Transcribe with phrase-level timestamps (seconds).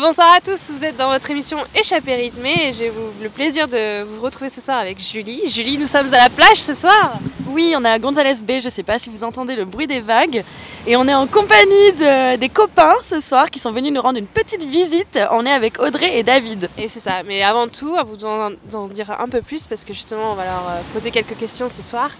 [0.00, 4.04] Bonsoir à tous, vous êtes dans votre émission Échappée rythmée et j'ai le plaisir de
[4.04, 5.48] vous retrouver ce soir avec Julie.
[5.48, 8.66] Julie, nous sommes à la plage ce soir Oui, on est à Gonzales Bay, je
[8.66, 10.44] ne sais pas si vous entendez le bruit des vagues.
[10.86, 11.92] Et on est en compagnie
[12.38, 15.18] des copains ce soir qui sont venus nous rendre une petite visite.
[15.32, 16.70] On est avec Audrey et David.
[16.78, 18.50] Et c'est ça, mais avant tout, à vous en,
[18.88, 21.82] dire un peu plus parce que justement on va leur euh, poser quelques questions ce
[21.82, 22.10] soir.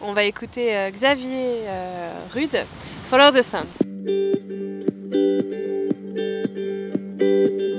[0.00, 2.64] On va écouter euh, Xavier euh, Rude,
[3.10, 3.66] Follow the Sun.
[7.26, 7.75] Música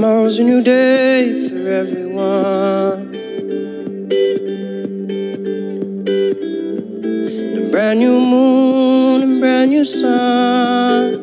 [0.00, 3.14] Tomorrow's a new day for everyone.
[7.44, 11.19] And a brand new moon and brand new sun.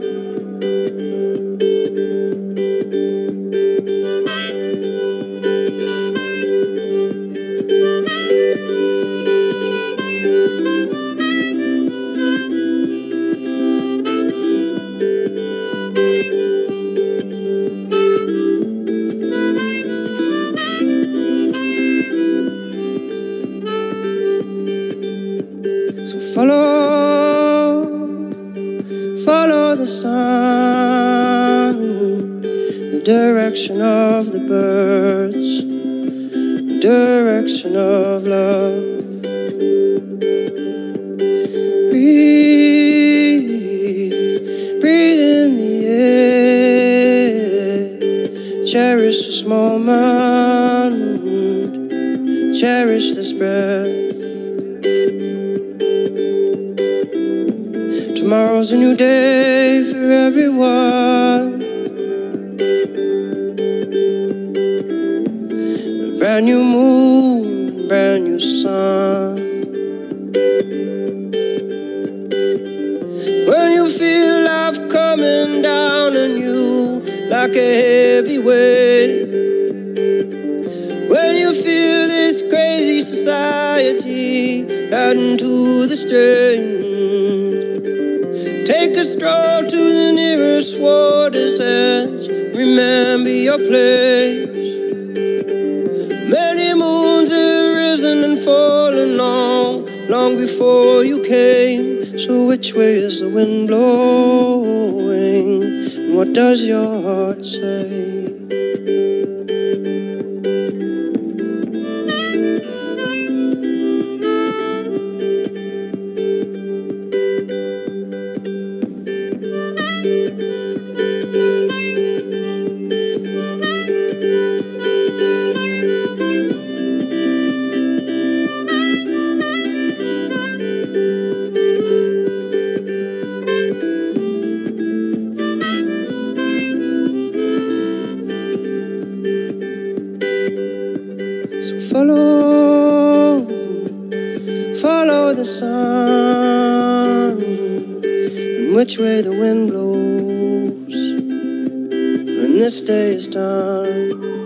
[152.67, 154.36] This day is done.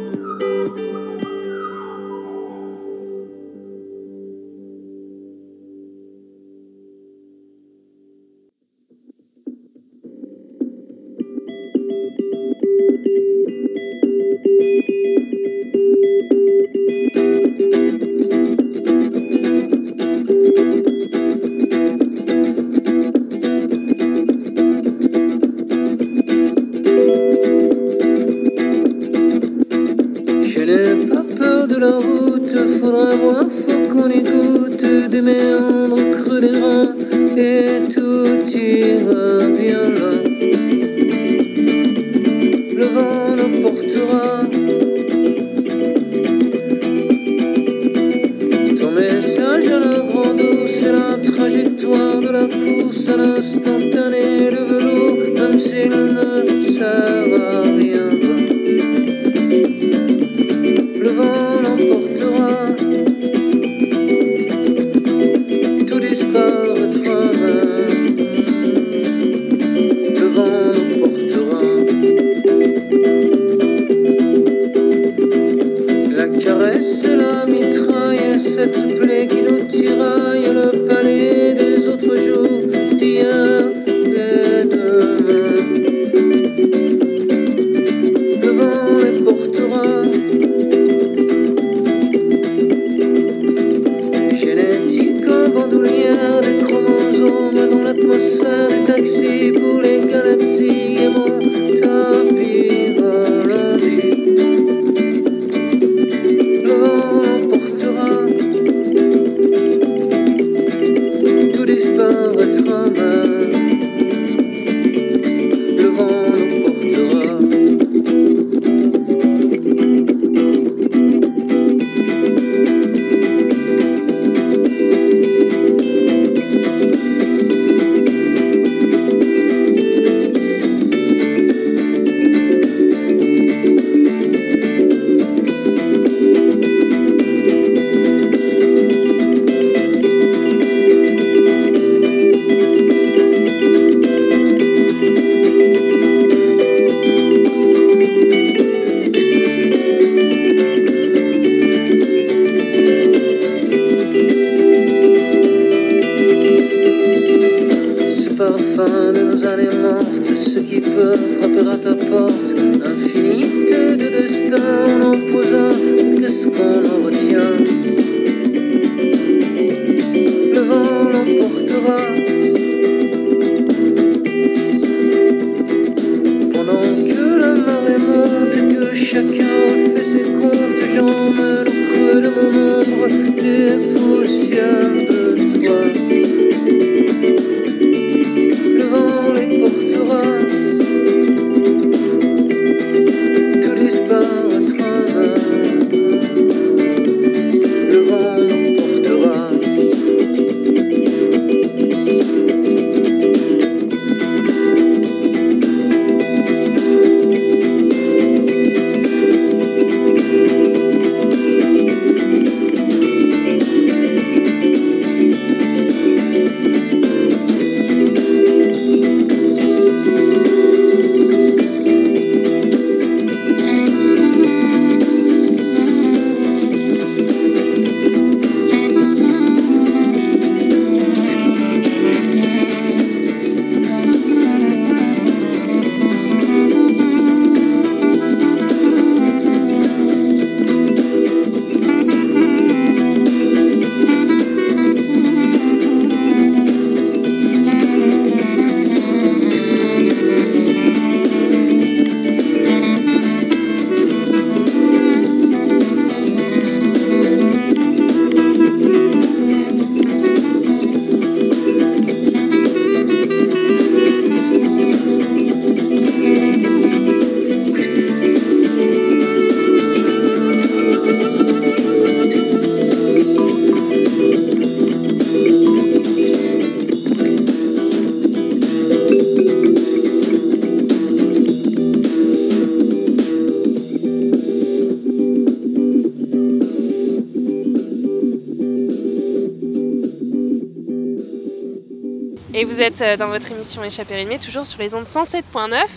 [292.91, 295.43] Êtes euh, dans votre émission Échappée rythmée, toujours sur les ondes 107.9.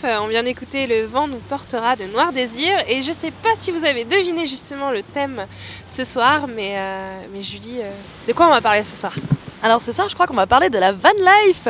[0.03, 2.71] Euh, On vient d'écouter Le vent nous portera de Noir Désir.
[2.87, 5.45] Et je sais pas si vous avez deviné justement le thème
[5.85, 7.91] ce soir, mais, euh, mais Julie, euh,
[8.27, 9.13] de quoi on va parler ce soir?
[9.61, 11.67] Alors ce soir, je crois qu'on va parler de la van life,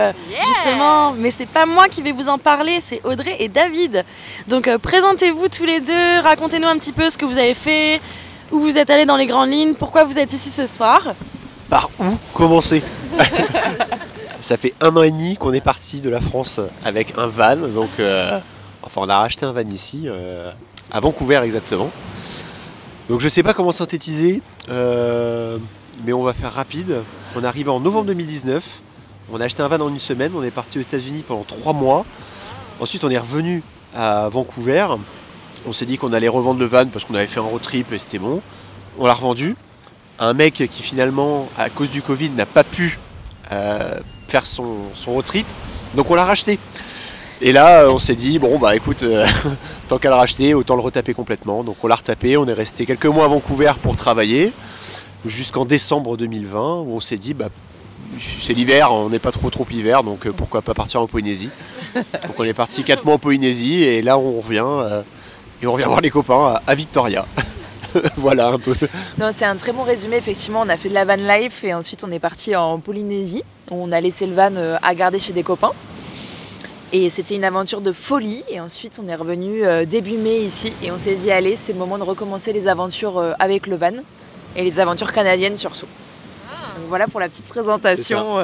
[0.48, 1.14] justement.
[1.14, 4.04] Mais c'est pas moi qui vais vous en parler, c'est Audrey et David.
[4.48, 8.02] Donc euh, présentez-vous tous les deux, racontez-nous un petit peu ce que vous avez fait,
[8.52, 11.16] où vous êtes allés dans les grandes lignes, pourquoi vous êtes ici ce soir.
[11.70, 12.84] Par où commencer?
[14.46, 17.56] Ça fait un an et demi qu'on est parti de la France avec un van.
[17.56, 18.40] Donc, euh,
[18.84, 20.52] enfin, on a racheté un van ici, euh,
[20.92, 21.90] à Vancouver exactement.
[23.10, 25.58] Donc, je sais pas comment synthétiser, euh,
[26.06, 26.98] mais on va faire rapide.
[27.36, 28.64] On est arrivé en novembre 2019.
[29.34, 30.32] On a acheté un van en une semaine.
[30.36, 32.06] On est parti aux États-Unis pendant trois mois.
[32.80, 33.64] Ensuite, on est revenu
[33.96, 34.86] à Vancouver.
[35.66, 37.92] On s'est dit qu'on allait revendre le van parce qu'on avait fait un road trip
[37.92, 38.44] et c'était bon.
[39.00, 39.56] On l'a revendu.
[40.20, 43.00] Un mec qui finalement, à cause du Covid, n'a pas pu
[44.28, 44.66] faire son,
[45.08, 45.46] road trip.
[45.96, 46.60] Donc on l'a racheté.
[47.42, 49.28] Et là, euh, on s'est dit, bon, bah écoute, euh,
[49.88, 51.64] tant qu'à le racheter, autant le retaper complètement.
[51.64, 54.54] Donc on l'a retapé, on est resté quelques mois à Vancouver pour travailler,
[55.26, 57.50] jusqu'en décembre 2020, où on s'est dit, bah
[58.42, 61.50] c'est l'hiver, on n'est pas trop trop hiver, donc euh, pourquoi pas partir en Polynésie.
[61.96, 65.04] Donc on est parti 4 mois en Polynésie, et là on revient,
[65.62, 67.26] et on revient voir les copains à Victoria.
[68.18, 68.74] voilà un peu.
[69.18, 70.18] Non, c'est un très bon résumé.
[70.18, 73.44] Effectivement, on a fait de la van life et ensuite on est parti en Polynésie.
[73.72, 75.72] On a laissé le van euh, à garder chez des copains.
[76.94, 78.44] Et c'était une aventure de folie.
[78.48, 81.74] Et ensuite, on est revenu euh, début mai ici et on s'est dit, allez, c'est
[81.74, 83.92] le moment de recommencer les aventures euh, avec le van
[84.56, 85.88] et les aventures canadiennes surtout.
[86.78, 88.38] Donc voilà pour la petite présentation.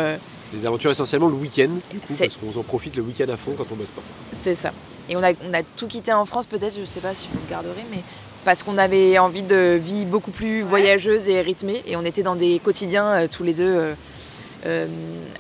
[0.53, 3.37] Les aventures essentiellement le week-end, du coup, C'est- parce qu'on en profite le week-end à
[3.37, 4.01] fond quand on bosse pas.
[4.41, 4.71] C'est ça.
[5.07, 7.39] Et on a, on a tout quitté en France, peut-être, je sais pas si vous
[7.45, 8.03] le garderez, mais
[8.45, 11.83] parce qu'on avait envie de vie beaucoup plus voyageuse et rythmée.
[11.87, 13.93] Et on était dans des quotidiens euh, tous les deux euh,
[14.65, 14.87] euh,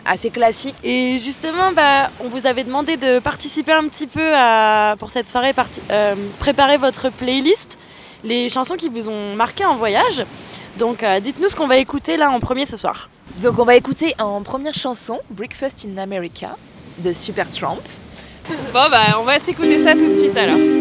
[0.05, 0.75] assez classiques.
[0.83, 5.29] Et justement, bah, on vous avait demandé de participer un petit peu à, pour cette
[5.29, 5.53] soirée,
[5.91, 7.77] euh, préparer votre playlist,
[8.23, 10.25] les chansons qui vous ont marqué en voyage.
[10.77, 13.09] Donc euh, dites-nous ce qu'on va écouter là en premier ce soir.
[13.41, 16.57] Donc on va écouter en première chanson Breakfast in America
[16.99, 17.81] de Supertramp.
[18.73, 20.80] Bon, bah, on va s'écouter ça tout de suite alors.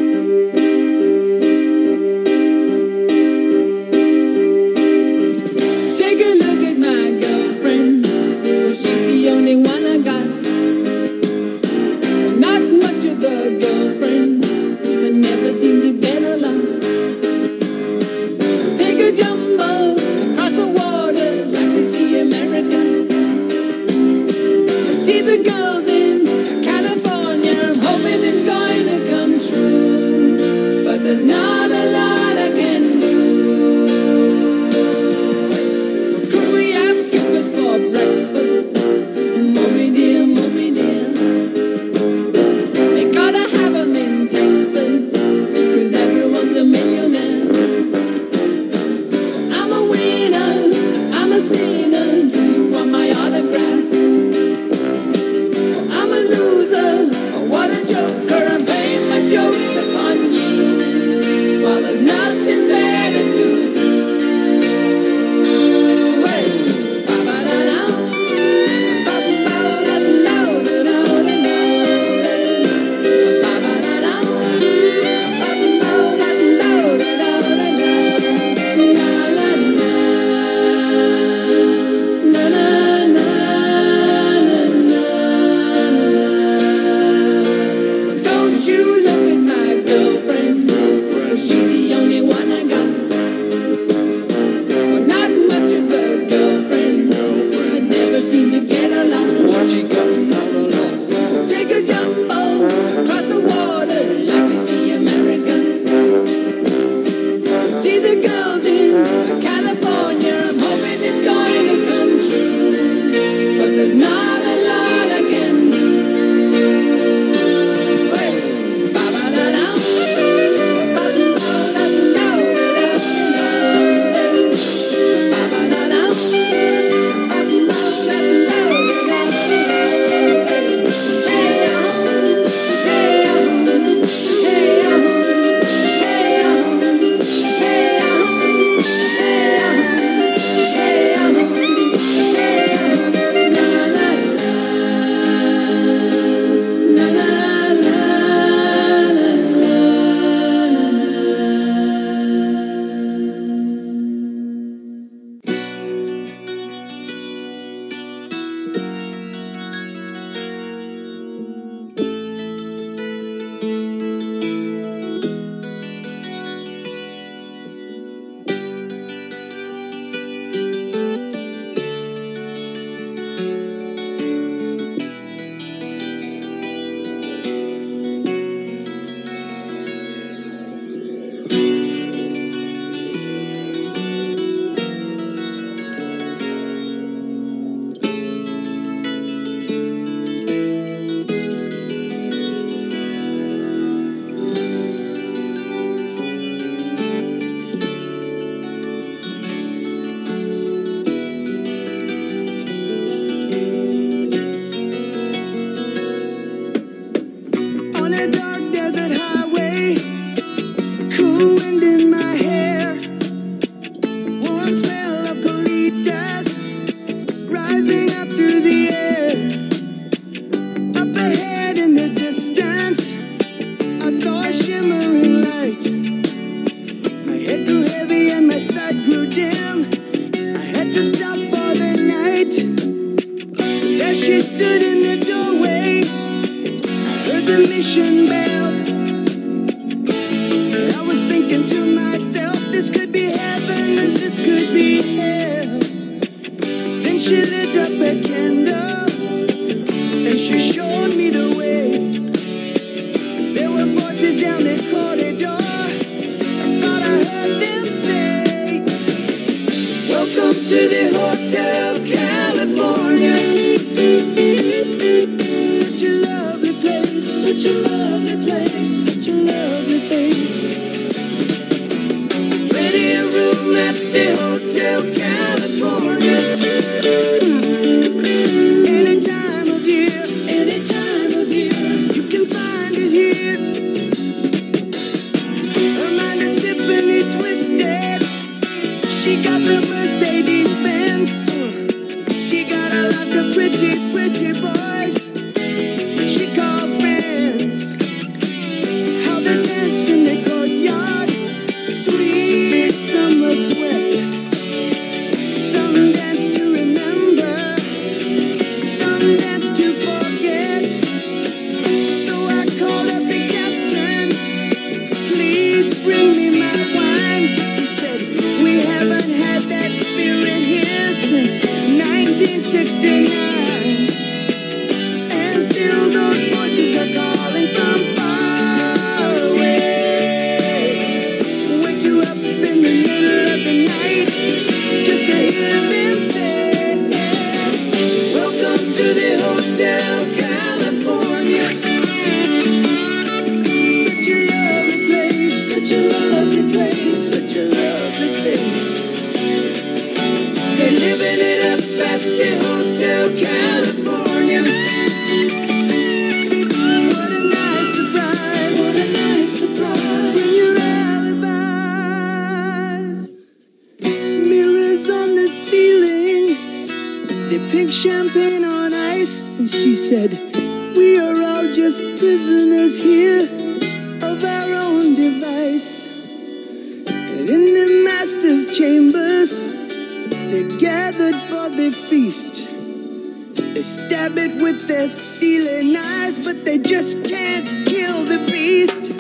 [386.70, 389.10] they just can't kill the beast.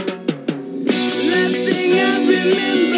[1.32, 2.89] Last thing I remember.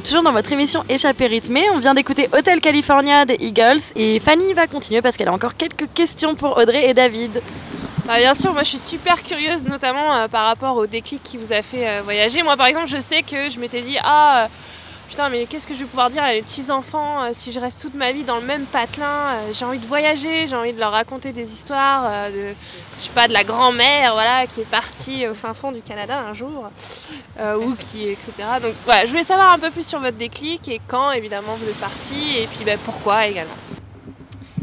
[0.00, 1.64] Toujours dans votre émission Échappée rythmée.
[1.74, 5.56] On vient d'écouter Hotel California des Eagles et Fanny va continuer parce qu'elle a encore
[5.56, 7.42] quelques questions pour Audrey et David.
[8.06, 11.36] Bah, bien sûr, moi je suis super curieuse, notamment euh, par rapport au déclic qui
[11.36, 12.42] vous a fait euh, voyager.
[12.42, 14.48] Moi par exemple, je sais que je m'étais dit Ah,
[15.10, 17.80] putain, mais qu'est-ce que je vais pouvoir dire à mes petits-enfants euh, si je reste
[17.80, 20.78] toute ma vie dans le même patelin Euh, J'ai envie de voyager, j'ai envie de
[20.78, 22.54] leur raconter des histoires euh, de,
[22.98, 26.20] je sais pas, de la grand-mère voilà, qui est partie au fin fond du Canada
[26.20, 26.70] un jour,
[27.58, 28.32] ou qui, etc.
[28.62, 31.68] Donc voilà, je voulais savoir un peu plus sur votre déclic et quand évidemment vous
[31.68, 33.56] êtes parti et puis bah, pourquoi également.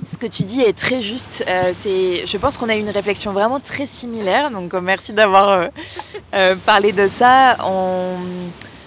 [0.09, 1.43] Ce que tu dis est très juste.
[1.49, 4.49] Euh, c'est, je pense qu'on a eu une réflexion vraiment très similaire.
[4.49, 5.67] Donc merci d'avoir euh,
[6.33, 7.57] euh, parlé de ça.
[7.65, 8.15] On,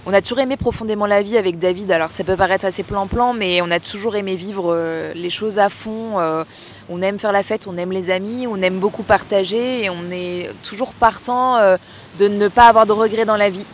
[0.07, 1.93] on a toujours aimé profondément la vie avec David.
[1.93, 5.59] Alors ça peut paraître assez plan-plan, mais on a toujours aimé vivre euh, les choses
[5.59, 6.19] à fond.
[6.19, 6.45] Euh,
[6.89, 10.11] on aime faire la fête, on aime les amis, on aime beaucoup partager et on
[10.11, 11.77] est toujours partant euh,
[12.19, 13.67] de ne pas avoir de regrets dans la vie.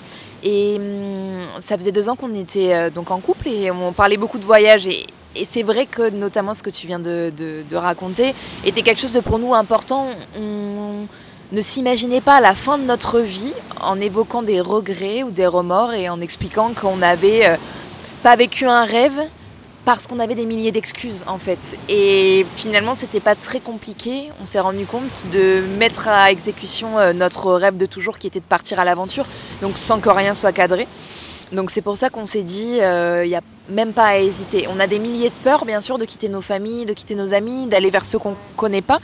[0.43, 4.39] Et hum, ça faisait deux ans qu'on était donc en couple et on parlait beaucoup
[4.39, 4.87] de voyage.
[4.87, 5.07] Et,
[5.45, 7.31] c'est vrai que notamment ce que tu viens de,
[7.75, 8.35] raconter
[8.65, 10.09] était quelque chose de pour nous important.
[11.53, 15.95] Ne s'imaginait pas la fin de notre vie en évoquant des regrets ou des remords
[15.95, 17.57] et en expliquant qu'on n'avait euh,
[18.23, 19.21] pas vécu un rêve
[19.85, 21.77] parce qu'on avait des milliers d'excuses en fait.
[21.89, 24.31] Et finalement, c'était pas très compliqué.
[24.43, 28.41] On s'est rendu compte de mettre à exécution euh, notre rêve de toujours qui était
[28.41, 29.27] de partir à l'aventure,
[29.63, 30.89] donc sans que rien soit cadré.
[31.53, 34.67] Donc c'est pour ça qu'on s'est dit, euh, il n'y a même pas à hésiter.
[34.69, 37.33] On a des milliers de peurs, bien sûr, de quitter nos familles, de quitter nos
[37.33, 38.99] amis, d'aller vers ceux qu'on connaît pas,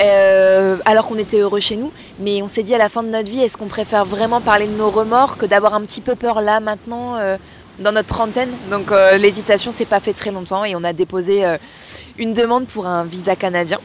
[0.00, 1.92] euh, alors qu'on était heureux chez nous.
[2.20, 4.66] Mais on s'est dit à la fin de notre vie, est-ce qu'on préfère vraiment parler
[4.66, 7.36] de nos remords que d'avoir un petit peu peur là maintenant euh,
[7.78, 8.50] dans notre trentaine?
[8.70, 11.44] Donc euh, l'hésitation s'est pas fait très longtemps et on a déposé
[12.16, 13.78] une demande pour un visa canadien.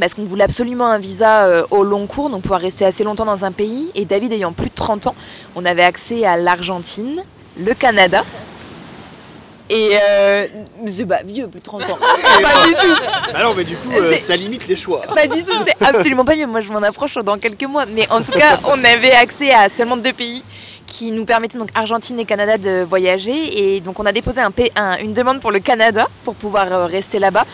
[0.00, 3.44] Parce qu'on voulait absolument un visa au long cours, donc pouvoir rester assez longtemps dans
[3.44, 3.90] un pays.
[3.96, 5.14] Et David ayant plus de 30 ans,
[5.56, 7.24] on avait accès à l'Argentine,
[7.58, 8.24] le Canada.
[9.70, 10.46] Et euh,
[10.86, 11.98] c'est pas vieux, plus de 30 ans.
[12.42, 13.02] pas du tout.
[13.34, 15.02] Ah non, mais du coup, euh, ça limite les choix.
[15.02, 16.46] Pas du tout, c'est absolument pas mieux.
[16.46, 17.84] Moi, je m'en approche dans quelques mois.
[17.86, 20.42] Mais en tout cas, on avait accès à seulement deux pays
[20.86, 23.74] qui nous permettaient, donc Argentine et Canada, de voyager.
[23.74, 26.72] Et donc, on a déposé un, pa- un- une demande pour le Canada pour pouvoir
[26.72, 27.44] euh, rester là-bas.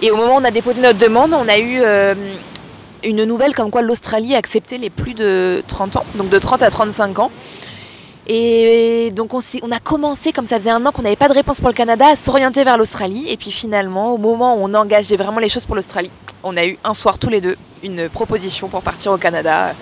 [0.00, 2.14] Et au moment où on a déposé notre demande, on a eu euh,
[3.04, 6.70] une nouvelle comme quoi l'Australie acceptait les plus de 30 ans, donc de 30 à
[6.70, 7.30] 35 ans.
[8.30, 9.40] Et donc on,
[9.72, 12.08] a commencé, comme ça faisait un an qu'on n'avait pas de réponse pour le Canada,
[12.12, 13.26] à s'orienter vers l'Australie.
[13.30, 16.10] Et puis finalement, au moment où on engageait vraiment les choses pour l'Australie,
[16.42, 19.74] on a eu un soir tous les deux une proposition pour partir au Canada.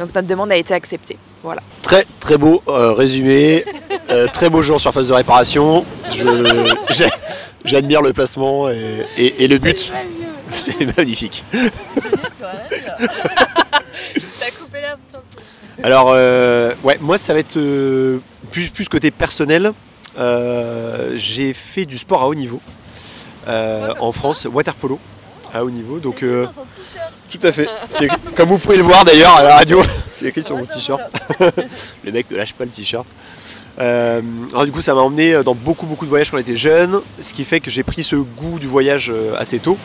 [0.00, 1.16] Donc notre demande a été acceptée.
[1.44, 1.60] Voilà.
[1.82, 3.64] Très très beau euh, résumé,
[4.10, 5.84] Euh, très beau en surface de réparation.
[7.64, 9.92] J'admire le placement et, et- et le but.
[10.50, 11.44] C'est magnifique.
[15.82, 18.18] Alors, euh, ouais, moi ça va être euh,
[18.50, 19.72] plus, plus côté personnel.
[20.18, 22.60] Euh, J'ai fait du sport à haut niveau
[23.48, 24.98] euh, en France, water polo
[25.52, 25.98] à haut niveau.
[25.98, 26.24] Donc,
[27.30, 27.68] tout à fait.
[27.90, 31.00] C'est comme vous pouvez le voir d'ailleurs à la radio, c'est écrit sur mon t-shirt.
[32.04, 33.06] le mec ne lâche pas le t-shirt.
[33.78, 37.00] Alors du coup ça m'a emmené dans beaucoup beaucoup de voyages quand on était jeune,
[37.20, 39.76] ce qui fait que j'ai pris ce goût du voyage assez tôt.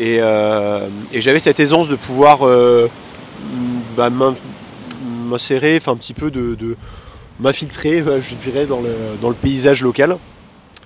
[0.00, 2.40] Et, et j'avais cette aisance de pouvoir
[3.96, 4.10] bah,
[5.28, 6.76] m'insérer, enfin un petit peu de,
[7.40, 10.16] m'infiltrer, je dirais, dans le, dans le paysage local.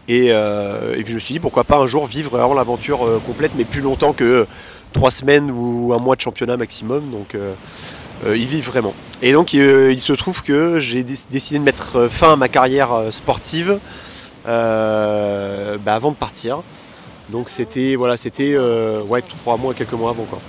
[0.09, 3.07] Et, euh, et puis je me suis dit pourquoi pas un jour vivre vraiment l'aventure
[3.07, 4.47] euh, complète, mais plus longtemps que
[4.93, 7.11] trois semaines ou un mois de championnat maximum.
[7.11, 7.55] Donc euh,
[8.27, 8.95] euh, vivre vraiment.
[9.23, 12.91] Et donc il se trouve que j'ai dé- décidé de mettre fin à ma carrière
[13.11, 13.79] sportive
[14.45, 16.63] bah, avant de partir.
[17.29, 20.41] Donc c'était voilà, c'était ouais, trois mois, quelques mois avant quoi.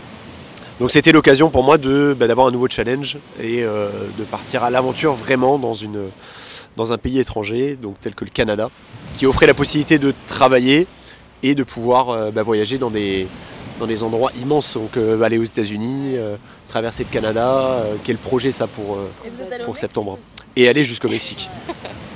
[0.79, 4.63] Donc c'était l'occasion pour moi de bah, d'avoir un nouveau challenge et euh, de partir
[4.63, 6.09] à l'aventure vraiment dans une
[6.75, 8.71] dans un pays étranger, donc tel que le Canada,
[9.15, 10.87] qui offrait la possibilité de travailler
[11.43, 13.27] et de pouvoir euh, bah, voyager dans des
[13.79, 14.73] dans des endroits immenses.
[14.73, 16.15] Donc euh, aller aux États-Unis,
[16.69, 18.97] traverser le Canada, quel projet ça pour
[19.65, 20.17] pour septembre
[20.55, 21.49] et aller jusqu'au Mexique.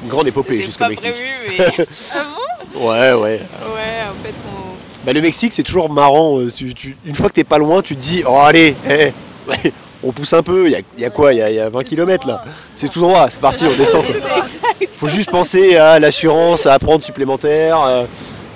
[0.03, 1.11] Une grande épopée jusqu'au Mexique.
[1.11, 1.85] prévu, mais.
[2.15, 2.25] ah
[2.73, 2.87] bon?
[2.87, 3.41] Ouais, ouais.
[3.41, 4.66] Ouais, en fait, on.
[5.07, 6.37] Bah, le Mexique, c'est toujours marrant.
[6.39, 9.13] euh, tu- tu- une fois que t'es pas loin, tu te dis Oh, allez, eh,
[9.49, 9.71] ouais,
[10.03, 10.65] on pousse un peu.
[10.65, 12.27] Il y a, il y a quoi Il y a, il y a 20 km
[12.27, 12.43] là.
[12.75, 14.03] C'est tout droit, c'est parti, on descend.
[14.05, 14.43] quoi.
[14.91, 18.03] Faut juste penser à l'assurance, à prendre supplémentaire, euh,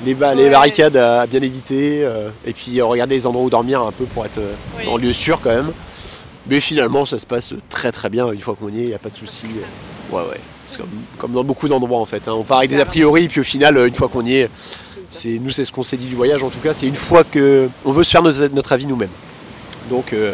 [0.05, 0.49] les, ba- les Ouais.
[0.49, 4.03] barricades à bien éviter, euh, et puis euh, regarder les endroits où dormir un peu
[4.05, 4.87] pour être euh, Oui.
[4.89, 5.71] en lieu sûr quand même.
[6.47, 8.93] Mais finalement, ça se passe très très bien une fois qu'on y est, il n'y
[8.93, 9.45] a pas de souci.
[10.11, 10.39] Ouais, ouais.
[10.65, 12.27] C'est comme, comme dans beaucoup d'endroits en fait.
[12.27, 12.33] hein.
[12.33, 14.49] On part avec des a priori, puis au final, une fois qu'on y est,
[15.11, 16.41] c'est nous, c'est ce qu'on s'est dit du voyage.
[16.41, 19.09] En tout cas, c'est une fois que on veut se faire notre avis nous-mêmes.
[19.89, 20.33] Donc, euh,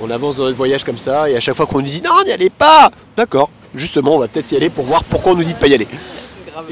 [0.00, 2.24] on avance dans notre voyage comme ça, et à chaque fois qu'on nous dit non,
[2.24, 3.50] n'y allez pas, d'accord.
[3.74, 5.74] Justement, on va peut-être y aller pour voir pourquoi on nous dit de pas y
[5.74, 5.86] aller.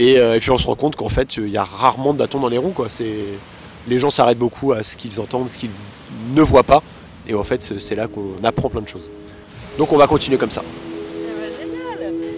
[0.01, 2.41] Euh, et, puis on se rend compte qu'en fait, il y a rarement de bâtons
[2.41, 2.73] dans les roues.
[2.75, 2.87] Quoi.
[2.89, 3.15] C'est...
[3.87, 5.71] Les gens s'arrêtent beaucoup à ce qu'ils entendent, ce qu'ils
[6.35, 6.83] ne voient pas.
[7.29, 9.11] Et en fait, c'est là qu'on apprend plein de choses.
[9.77, 10.63] Donc on va continuer comme ça.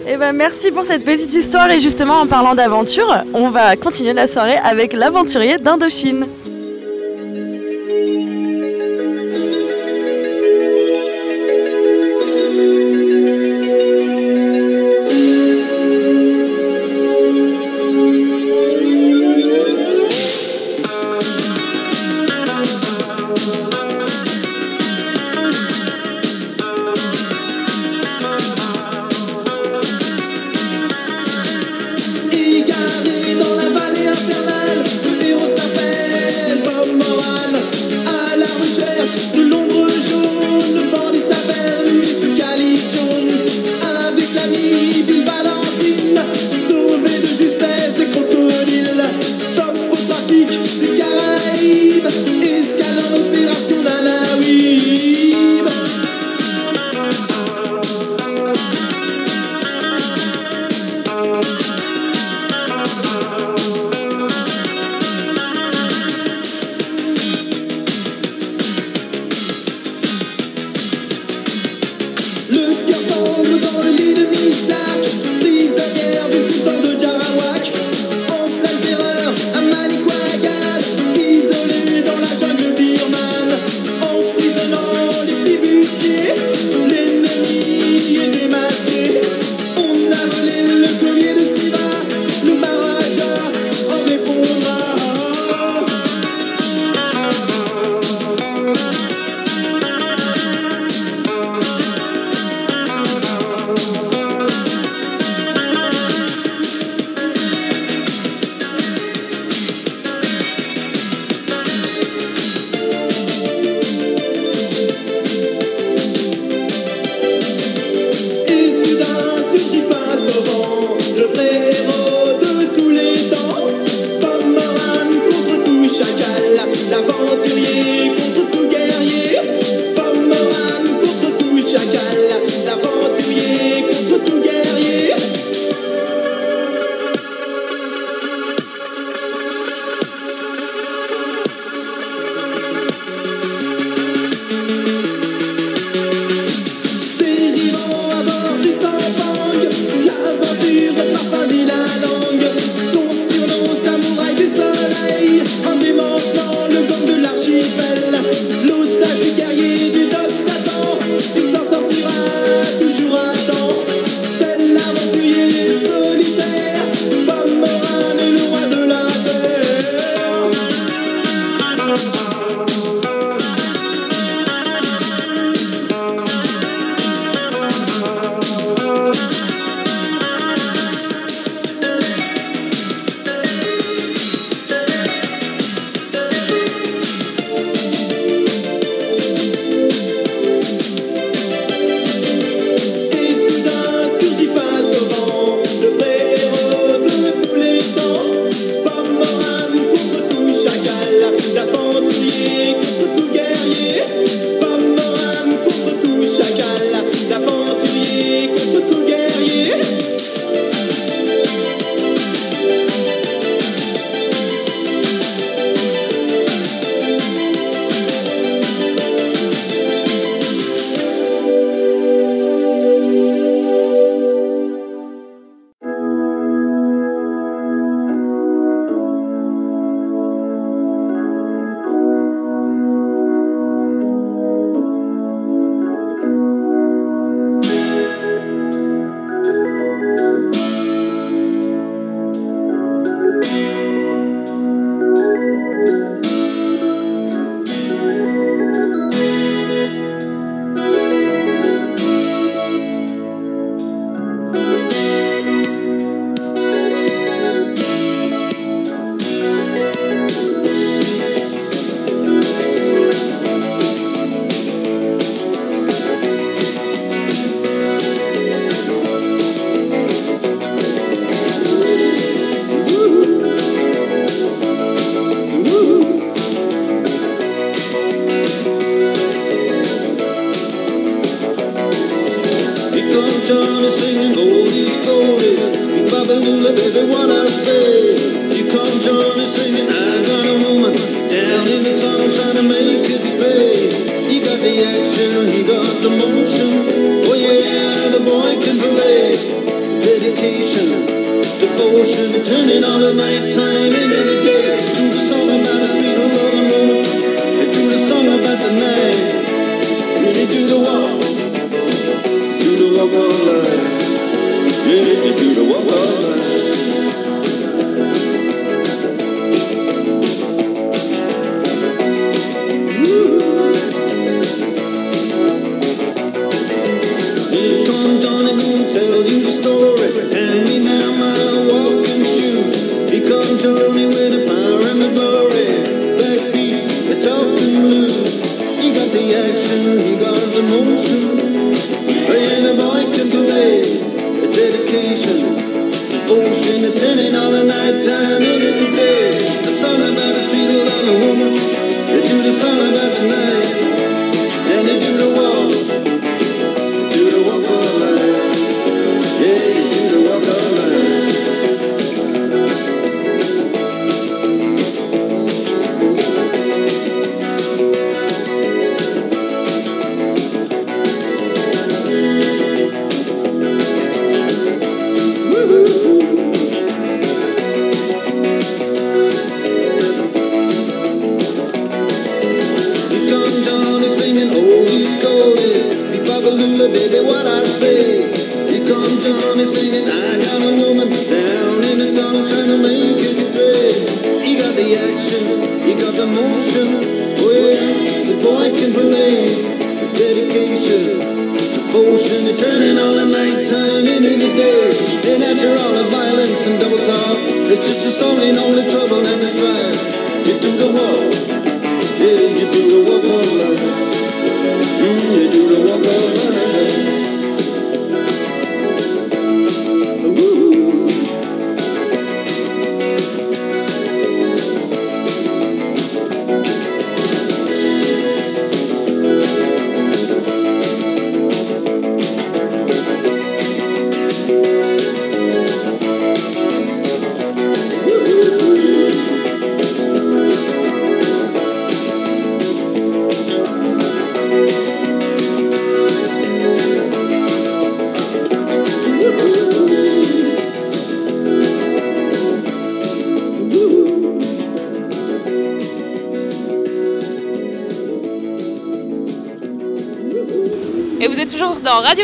[0.09, 4.13] Eh ben, merci pour cette petite histoire et justement en parlant d'aventure, on va continuer
[4.13, 6.27] la soirée avec l'aventurier d'Indochine.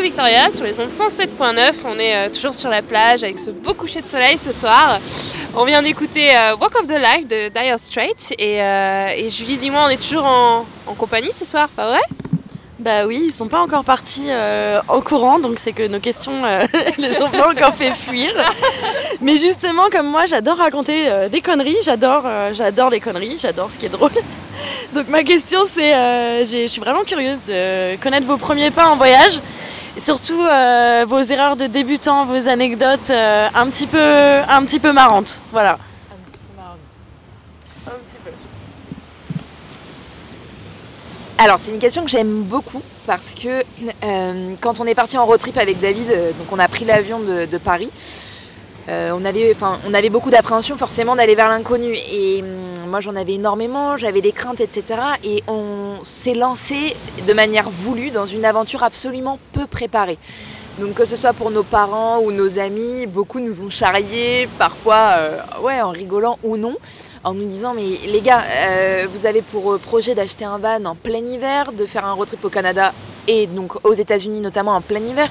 [0.04, 1.76] Victoria sur les ondes 107.9.
[1.86, 5.00] On est euh, toujours sur la plage avec ce beau coucher de soleil ce soir.
[5.56, 8.34] On vient d'écouter euh, Walk of the Life de Dire Straits.
[8.38, 10.66] Et, euh, Julie, dis-moi, on est toujours en,
[10.98, 12.02] compagnie ce soir, pas vrai?
[12.80, 14.28] Bah oui, ils sont pas encore partis
[14.90, 16.44] au courant, donc c'est que nos questions
[16.98, 18.34] les ont pas encore fait fuir.
[19.22, 23.86] Mais justement, comme moi, j'adore raconter des conneries, j'adore, j'adore les conneries, j'adore ce qui
[23.86, 24.12] est drôle.
[24.94, 25.92] Donc ma question, c'est,
[26.46, 29.40] je suis vraiment curieuse de connaître vos premiers pas en voyage,
[30.04, 34.92] surtout euh, vos erreurs de débutants, vos anecdotes euh, un petit peu, un petit peu
[34.92, 35.40] marrantes.
[35.52, 35.80] Voilà.
[41.38, 43.64] Alors, c'est une question que j'aime beaucoup parce que
[44.04, 47.20] euh, quand on est parti en road trip avec David, donc on a pris l'avion
[47.20, 47.90] de, Paris,
[48.88, 49.56] on, avait,
[49.88, 51.96] on avait beaucoup d'appréhension forcément d'aller vers l'inconnu.
[52.12, 55.00] Et hum, moi, j'en avais énormément, j'avais des craintes, etc.
[56.04, 56.96] s'est lancé
[57.28, 60.18] de manière voulue dans une aventure absolument peu préparée.
[60.80, 65.12] Donc que ce soit pour nos parents ou nos amis, beaucoup nous ont charriés, parfois
[65.18, 66.76] euh, ouais, en rigolant ou non,
[67.24, 70.84] en nous disant mais les gars, euh, vous avez pour euh, projet d'acheter un van
[70.86, 72.92] en plein hiver, de faire un road trip au Canada
[73.28, 75.30] et donc aux États-Unis notamment en plein hiver.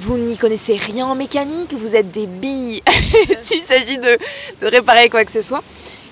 [0.00, 2.82] Vous n'y connaissez rien en mécanique, vous êtes des billes
[3.40, 4.18] s'il s'agit de,
[4.60, 5.62] de réparer quoi que ce soit.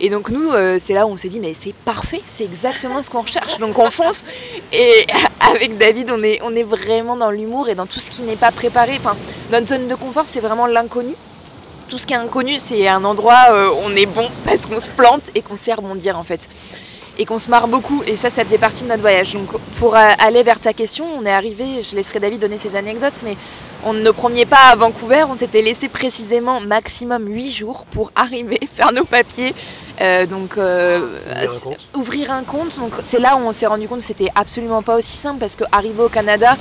[0.01, 3.03] Et donc nous, euh, c'est là où on s'est dit, mais c'est parfait, c'est exactement
[3.03, 3.59] ce qu'on recherche.
[3.59, 4.25] Donc on fonce.
[4.73, 5.07] Et
[5.41, 8.37] avec David, on est, on est vraiment dans l'humour et dans tout ce qui n'est
[8.37, 8.97] pas préparé.
[8.99, 9.17] Enfin,
[9.51, 11.15] notre zone de confort, c'est vraiment l'inconnu.
[11.89, 14.91] Tout ce qui est inconnu, c'est un endroit où on est bon parce qu'on se
[14.91, 16.49] plante et qu'on sait rebondir en fait.
[17.17, 18.03] Et qu'on se marre beaucoup.
[18.07, 19.33] Et ça, ça faisait partie de notre voyage.
[19.33, 22.77] Donc pour euh, aller vers ta question, on est arrivé, je laisserai David donner ses
[22.77, 23.37] anecdotes, mais
[23.85, 28.59] on ne premier pas à Vancouver, on s'était laissé précisément maximum 8 jours pour arriver,
[28.73, 29.55] faire nos papiers.
[30.01, 31.79] Euh, donc euh, Ouvrir un compte.
[31.95, 32.79] ouvrir un compte.
[32.79, 35.57] Donc c'est là où on s'est rendu compte que c'était absolument pas aussi simple parce
[35.57, 36.57] que arriver au Canada,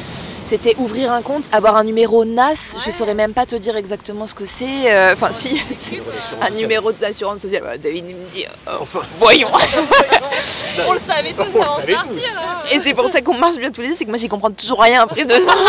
[0.50, 4.26] C'était ouvrir un compte, avoir un numéro NAS, je saurais même pas te dire exactement
[4.28, 4.90] ce que c'est.
[4.94, 6.02] euh, Enfin, si, c'est
[6.40, 7.64] un numéro d'assurance sociale.
[7.64, 9.50] Voilà, David il me dit, euh, Enfin, voyons.
[10.88, 12.14] On le savait tous On le avant de savait partir.
[12.14, 12.38] tous.
[12.38, 12.64] hein.
[12.72, 14.52] Et c'est pour ça qu'on marche bien tous les deux, c'est que moi j'y comprends
[14.52, 15.62] toujours rien après deux ans.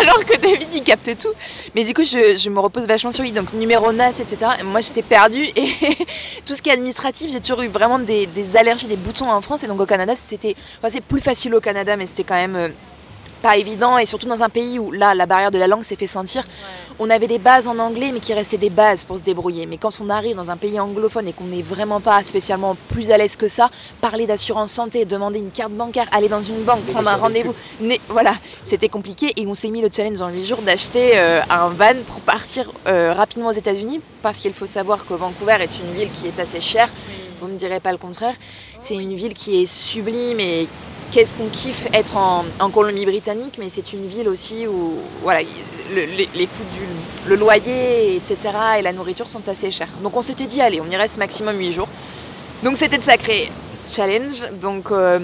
[0.00, 1.32] Alors David il capte tout.
[1.74, 3.32] Mais du coup je, me repose vachement sur lui.
[3.32, 4.52] Donc numéro NAS, etc.
[4.60, 5.68] Et moi j'étais perdue et
[6.46, 9.40] tout ce qui est administratif, j'ai toujours eu vraiment des, des allergies, des boutons en
[9.40, 9.62] France.
[9.64, 10.56] Et donc au Canada c'était.
[10.78, 12.72] Enfin, c'est plus facile au Canada, mais c'était quand même.
[13.40, 15.96] Pas évident et surtout dans un pays où là la barrière de la langue s'est
[15.96, 16.46] fait sentir.
[16.98, 19.66] On avait des bases en anglais mais qui restaient des bases pour se débrouiller.
[19.66, 23.10] Mais quand on arrive dans un pays anglophone et qu'on n'est vraiment pas spécialement plus
[23.10, 23.70] à l'aise que ça,
[24.00, 27.54] parler d'assurance santé, demander une carte bancaire, aller dans une banque, prendre un rendez-vous,
[28.08, 28.34] voilà,
[28.64, 31.94] c'était compliqué et on s'est mis le challenge en 8 jours d'acheter euh, un van
[32.06, 36.10] pour partir euh, rapidement aux États-Unis parce qu'il faut savoir que Vancouver est une ville
[36.10, 36.88] qui est assez chère.
[37.40, 38.34] Vous me direz pas le contraire.
[38.80, 40.68] C'est une ville qui est sublime et
[41.10, 45.40] qu'est-ce qu'on kiffe être en, en Colombie-Britannique, mais c'est une ville aussi où voilà,
[45.94, 46.64] le- les, coûts
[47.26, 48.38] du loyer, etc.
[48.78, 49.88] et la nourriture sont assez chers.
[50.02, 51.88] Donc on s'était dit, allez, on y reste maximum 8 jours.
[52.62, 53.50] Donc c'était de sacré
[53.86, 54.46] challenge.
[54.60, 55.18] Donc euh,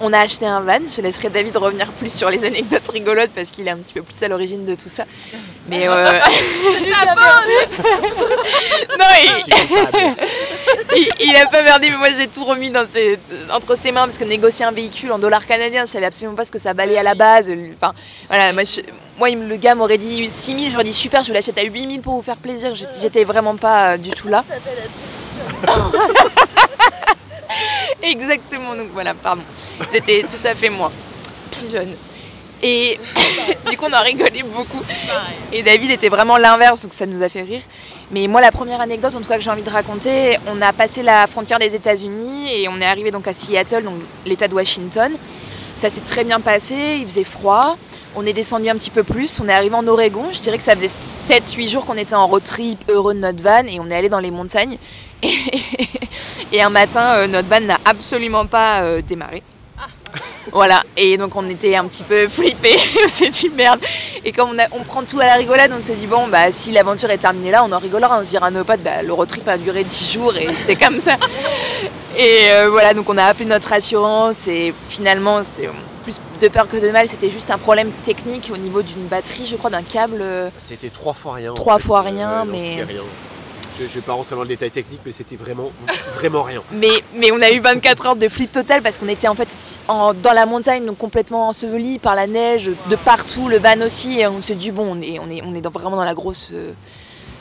[0.00, 0.78] on a acheté un van.
[0.94, 4.02] Je laisserai David revenir plus sur les anecdotes rigolotes parce qu'il est un petit peu
[4.02, 5.04] plus à l'origine de tout ça.
[5.68, 6.12] Mais euh,
[8.98, 9.44] non, il,
[10.96, 13.18] il, il a pas merdé, mais moi j'ai tout remis dans ses-
[13.52, 16.44] entre ses mains parce que négocier un véhicule en dollars canadiens, je savais absolument pas
[16.44, 17.50] ce que ça valait à la base.
[17.80, 17.94] Enfin,
[18.28, 18.80] voilà, moi, je-
[19.20, 22.22] le gars m'aurait dit 6000, j'aurais dit super, je vous l'achète à 8000 pour vous
[22.22, 22.72] faire plaisir.
[22.74, 24.44] J'étais vraiment pas euh, du tout là.
[28.02, 29.42] Exactement, donc voilà, pardon.
[29.90, 30.90] C'était tout à fait moi,
[31.50, 31.94] pigeonne.
[32.62, 32.98] Et
[33.70, 34.82] du coup, on a rigolé beaucoup.
[35.52, 37.62] Et David était vraiment l'inverse, donc ça nous a fait rire.
[38.10, 40.72] Mais moi, la première anecdote, en tout cas, que j'ai envie de raconter, on a
[40.72, 43.94] passé la frontière des États-Unis et on est arrivé donc à Seattle, donc
[44.26, 45.12] l'État de Washington.
[45.76, 47.76] Ça s'est très bien passé, il faisait froid.
[48.20, 50.24] On est descendu un petit peu plus, on est arrivé en Oregon.
[50.32, 50.90] Je dirais que ça faisait
[51.30, 54.08] 7-8 jours qu'on était en road trip heureux de notre van et on est allé
[54.08, 54.76] dans les montagnes.
[55.22, 59.42] Et, et un matin, euh, notre van n'a absolument pas euh, démarré.
[60.52, 63.80] Voilà, et donc on était un petit peu flippés, on s'est dit merde.
[64.24, 66.50] Et comme on, a- on prend tout à la rigolade, on s'est dit bon, bah
[66.52, 69.02] si l'aventure est terminée là, on en rigolera, on se dira à nos potes, bah,
[69.02, 71.16] le road trip a duré 10 jours et c'était comme ça.
[72.16, 75.68] Et euh, voilà, donc on a appelé notre assurance et finalement, c'est
[76.08, 79.46] plus de peur que de mal, c'était juste un problème technique au niveau d'une batterie,
[79.46, 80.18] je crois, d'un câble.
[80.22, 81.52] euh, C'était trois fois rien.
[81.52, 81.84] en Trois fait.
[81.84, 83.02] fois rien, non, mais- rien.
[83.78, 85.70] Je, je vais pas rentrer dans le détail technique, mais c'était vraiment,
[86.14, 86.62] vraiment rien.
[86.72, 89.78] Mais, mais on a eu 24 heures de flip total parce qu'on était en fait
[89.86, 94.18] en- dans la montagne, donc complètement enseveli par la neige de partout, le van aussi,
[94.20, 96.14] et on s'est dit bon, on est, on est, on est dans- vraiment dans la
[96.14, 96.72] grosse euh,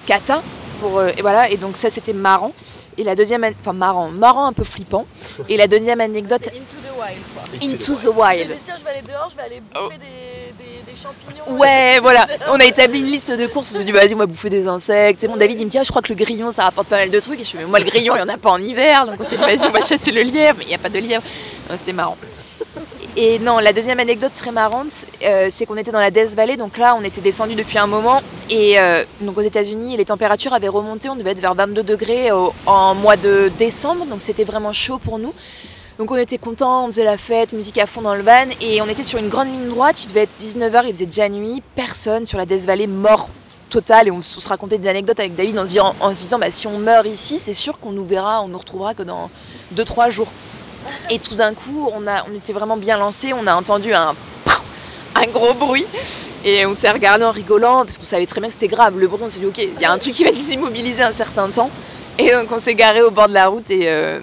[0.05, 0.43] cata.
[0.79, 2.51] Pour, euh, et voilà, et donc ça c'était marrant.
[2.97, 5.05] Et la deuxième, enfin marrant, marrant un peu flippant.
[5.49, 7.43] Et la deuxième anecdote, Into the wild quoi.
[7.61, 8.51] Into the Wild.
[8.51, 11.57] dis, tiens, je vais aller dehors, je vais aller bouffer des, des, des champignons.
[11.59, 14.25] Ouais, voilà, on a établi une liste de courses, on s'est dit vas-y, on va
[14.25, 15.21] bouffer des insectes.
[15.21, 16.97] C'est bon, David il me dit, ah, je crois que le grillon ça rapporte pas
[16.97, 17.39] mal de trucs.
[17.39, 19.17] Et je fais, mais moi le grillon il y en a pas en hiver, donc
[19.19, 20.99] on s'est dit, vas-y, on va chasser le lièvre, mais il n'y a pas de
[20.99, 21.23] lièvre.
[21.75, 22.17] C'était marrant.
[23.19, 24.91] Et non, la deuxième anecdote très marrante,
[25.23, 27.87] euh, c'est qu'on était dans la Death Valley, donc là on était descendu depuis un
[27.87, 31.81] moment, et euh, donc aux États-Unis les températures avaient remonté, on devait être vers 22
[31.81, 32.29] degrés
[32.67, 35.33] en mois de décembre, donc c'était vraiment chaud pour nous.
[35.97, 38.83] Donc on était contents, on faisait la fête, musique à fond dans le van, et
[38.83, 41.63] on était sur une grande ligne droite, il devait être 19h, il faisait déjà nuit,
[41.73, 43.29] personne sur la Death Valley, mort
[43.71, 46.37] total, et on, se racontait des anecdotes avec David en se disant, en se disant
[46.37, 49.31] bah, si on meurt ici, c'est sûr qu'on nous verra, on nous retrouvera que dans
[49.75, 50.27] 2-3 jours.
[51.09, 54.15] Et tout d'un coup, on, a, on était vraiment bien lancé, on a entendu un,
[55.15, 55.85] un gros bruit.
[56.45, 58.97] Et on s'est regardé en rigolant parce qu'on savait très bien que c'était grave.
[58.97, 61.03] Le bruit, on s'est dit, ok, il y a un truc qui va nous immobiliser
[61.03, 61.69] un certain temps.
[62.17, 64.19] Et donc on s'est garé au bord de la route et, euh,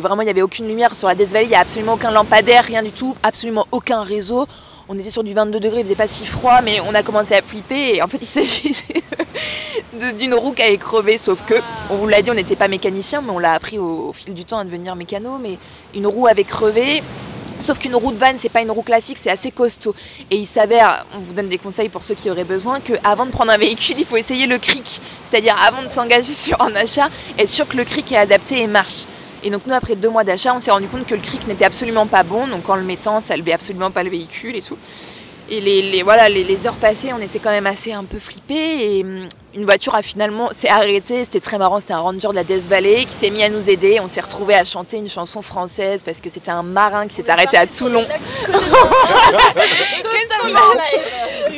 [0.00, 1.34] vraiment, il n'y avait aucune lumière sur la Death.
[1.40, 4.46] Il n'y a absolument aucun lampadaire, rien du tout, absolument aucun réseau.
[4.86, 7.34] On était sur du 22 degrés, il faisait pas si froid, mais on a commencé
[7.34, 7.96] à flipper.
[7.96, 9.02] Et en fait, il s'agissait
[10.18, 11.54] d'une roue qui avait crevé, sauf que,
[11.88, 14.44] on vous l'a dit, on n'était pas mécanicien, mais on l'a appris au, fil du
[14.44, 15.38] temps à devenir mécano.
[15.40, 15.58] Mais
[15.94, 17.02] une roue avait crevé.
[17.60, 19.94] Sauf qu'une roue de van, c'est pas une roue classique, c'est assez costaud.
[20.30, 23.30] Et il s'avère, on vous donne des conseils pour ceux qui auraient besoin, qu'avant de
[23.30, 25.00] prendre un véhicule, il faut essayer le cric.
[25.22, 27.08] C'est-à-dire avant de s'engager sur un achat,
[27.38, 29.06] être sûr que le cric est adapté et marche.
[29.44, 31.66] Et donc nous, après deux mois d'achat, on s'est rendu compte que le cric n'était
[31.66, 32.46] absolument pas bon.
[32.46, 34.78] Donc en le mettant, ça levait absolument pas le véhicule et tout.
[35.50, 39.02] Et les, voilà, les, heures passées, on était quand même assez un peu flippés.
[39.04, 41.24] Hum, une voiture a finalement s'est arrêtée.
[41.24, 41.80] C'était très marrant.
[41.80, 44.00] C'était un ranger de la Death Valley qui s'est mis à nous aider.
[44.00, 47.30] On s'est retrouvés à chanter une chanson française parce que c'était un marin qui s'est
[47.30, 48.04] arrêté à Toulon.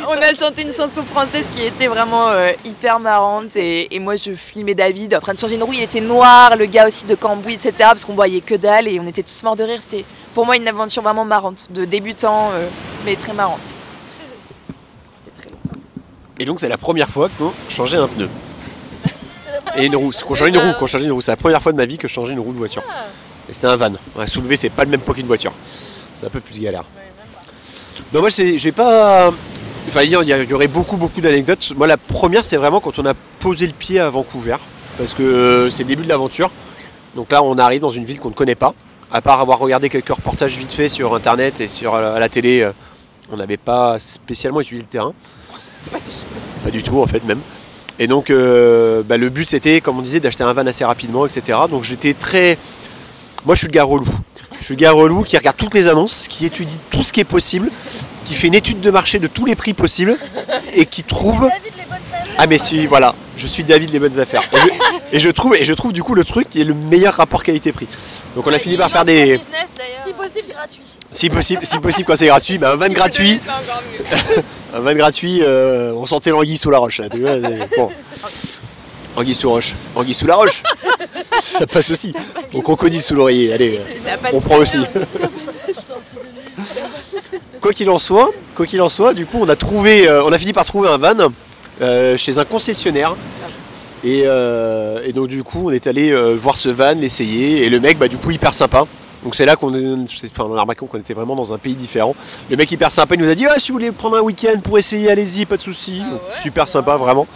[0.09, 4.17] on a chanté une chanson française qui était vraiment euh, hyper marrante et, et moi
[4.17, 7.07] je filmais David en train de changer une roue, il était noir, le gars aussi
[7.07, 7.73] de Cambouis, etc.
[7.79, 9.81] parce qu'on voyait que dalle et on était tous morts de rire.
[9.81, 12.69] C'était pour moi une aventure vraiment marrante, de débutant euh,
[13.05, 13.86] mais très marrante.
[16.39, 18.29] Et donc c'est la première fois qu'on changeait un pneu.
[19.77, 20.11] Et une roue.
[20.27, 21.21] Qu'on changeait une roue, qu'on changeait une roue.
[21.21, 22.83] C'est la première fois de ma vie que je changeais une roue de voiture.
[23.49, 23.93] Et c'était un van.
[24.27, 25.53] Soulever, c'est pas le même poids qu'une voiture.
[26.15, 26.85] C'est un peu plus galère.
[28.13, 29.31] Non, moi, vais pas.
[29.89, 31.73] Enfin, il y, a- il y aurait beaucoup, beaucoup d'anecdotes.
[31.77, 34.57] Moi, la première, c'est vraiment quand on a posé le pied à Vancouver.
[34.99, 36.51] Parce que euh, c'est le début de l'aventure.
[37.15, 38.75] Donc là, on arrive dans une ville qu'on ne connaît pas.
[39.13, 42.29] À part avoir regardé quelques reportages vite fait sur internet et sur euh, à la
[42.29, 42.73] télé, euh,
[43.31, 45.13] on n'avait pas spécialement étudié le terrain.
[46.65, 47.41] Pas du tout, en fait, même.
[47.99, 51.27] Et donc, euh, bah, le but, c'était, comme on disait, d'acheter un van assez rapidement,
[51.27, 51.59] etc.
[51.71, 52.59] Donc, j'étais très.
[53.45, 54.07] Moi, je suis le gars relou.
[54.59, 57.21] Je suis le gars relou qui regarde toutes les annonces, qui étudie tout ce qui
[57.21, 57.71] est possible,
[58.25, 60.17] qui fait une étude de marché de tous les prix possibles
[60.75, 61.49] et qui trouve.
[62.39, 64.43] Ah, mais si, voilà, je suis David les bonnes affaires.
[64.53, 66.75] Et je, et je trouve, et je trouve du coup le truc qui est le
[66.75, 67.87] meilleur rapport qualité-prix.
[68.35, 69.39] Donc, on a fini par faire des.
[70.05, 70.96] Si possible, gratuit.
[71.17, 73.41] Si possible, si possible quand c'est gratuit, bah, un van gratuit.
[74.75, 76.99] Un van gratuit, euh, on sentait l'anguille sous la roche.
[77.01, 77.39] là,
[77.75, 77.89] bon.
[79.17, 79.75] Anguille sous roche.
[79.95, 80.63] Anguille sous la roche
[81.41, 82.13] Ça passe aussi.
[82.53, 84.79] Au crocodile sous l'oreiller, allez, euh, on prend aussi.
[87.63, 90.33] quoi qu'il en soit, quoi qu'il en soit, du coup on a trouvé, euh, on
[90.33, 91.33] a fini par trouver un van
[91.81, 93.17] euh, chez un concessionnaire.
[94.05, 97.97] Et, et donc du coup on est allé voir ce van, l'essayer, et le mec
[97.97, 98.87] bah du coup hyper sympa.
[99.27, 99.83] Donc c'est là qu'on est-
[100.31, 102.15] enfin, on a remarqué qu'on était vraiment dans un pays différent.
[102.49, 104.61] Le mec hyper sympa il nous a dit ah, si vous voulez prendre un week-end
[104.63, 105.99] pour essayer, allez-y, pas de souci.
[105.99, 107.27] Donc, super sympa vraiment.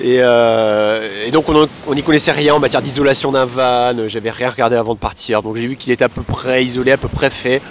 [0.00, 4.50] Et, euh, et donc on n'y connaissait rien en matière d'isolation d'un van, j'avais rien
[4.50, 7.06] regardé avant de partir, donc j'ai vu qu'il était à peu près isolé, à peu
[7.06, 7.62] près fait.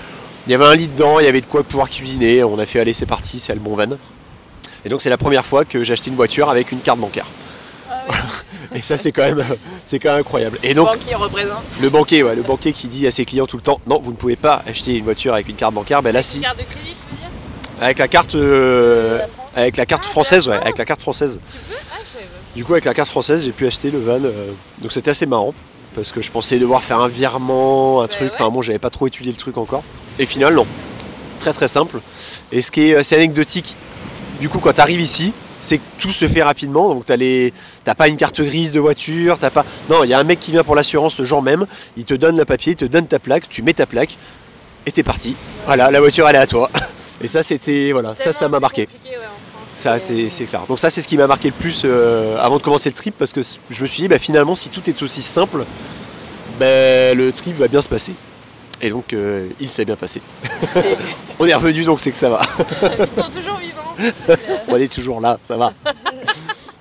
[0.47, 2.65] Il y avait un lit dedans, il y avait de quoi pouvoir cuisiner, on a
[2.65, 3.97] fait allez c'est parti, c'est le bon van.
[4.85, 7.27] Et donc c'est la première fois que j'ai acheté une voiture avec une carte bancaire.
[8.73, 9.43] et ça c'est quand même
[9.85, 10.57] c'est quand même incroyable.
[10.63, 11.63] Et donc Banquier représente.
[11.81, 14.11] le banquier, ouais, le banquier qui dit à ses clients tout le temps non vous
[14.11, 16.39] ne pouvez pas acheter une voiture avec une carte bancaire, ben là si.
[16.39, 17.29] Carte de crédit, tu veux dire?
[17.81, 19.19] Avec la carte euh,
[19.55, 21.39] avec la Ah, carte française, ouais, avec la carte française.
[22.55, 24.23] Du coup, avec la carte française, j'ai pu acheter le van.
[24.23, 24.51] euh,
[24.81, 25.53] donc c'était assez marrant.
[25.95, 28.31] Parce que je pensais devoir faire un virement, un truc.
[28.33, 29.83] Enfin bon, j'avais pas trop étudié le truc encore.
[30.19, 30.65] Et final, non.
[31.41, 31.99] Très très simple.
[32.51, 33.75] Et ce qui est assez anecdotique,
[34.39, 36.93] du coup, quand tu arrives ici, c'est que tout se fait rapidement.
[36.93, 37.53] Donc t'as les,
[37.85, 39.65] t'as pas une carte grise de voiture, t'as pas.
[39.89, 41.65] Non, il y a un mec qui vient pour l'assurance le jour même.
[41.95, 44.17] Il te donne le papier, il te donne ta plaque, tu mets ta plaque,
[44.85, 45.35] et t'es parti.
[45.65, 46.69] Voilà, la voiture elle est à toi.
[47.23, 48.89] Et ça, c'était voilà, ça, ça m'a marqué.
[49.77, 50.63] Ça, c'est clair.
[50.67, 53.15] Donc ça, c'est ce qui m'a marqué le plus euh, avant de commencer le trip,
[53.17, 55.65] parce que je me suis dit, bah, finalement, si tout est aussi simple,
[56.59, 58.13] bah, le trip va bien se passer.
[58.81, 60.21] Et donc, euh, il s'est bien passé.
[61.39, 62.41] On est revenu, donc c'est que ça va.
[62.99, 63.80] Ils sont toujours vivants.
[64.67, 65.73] On est toujours là, ça va.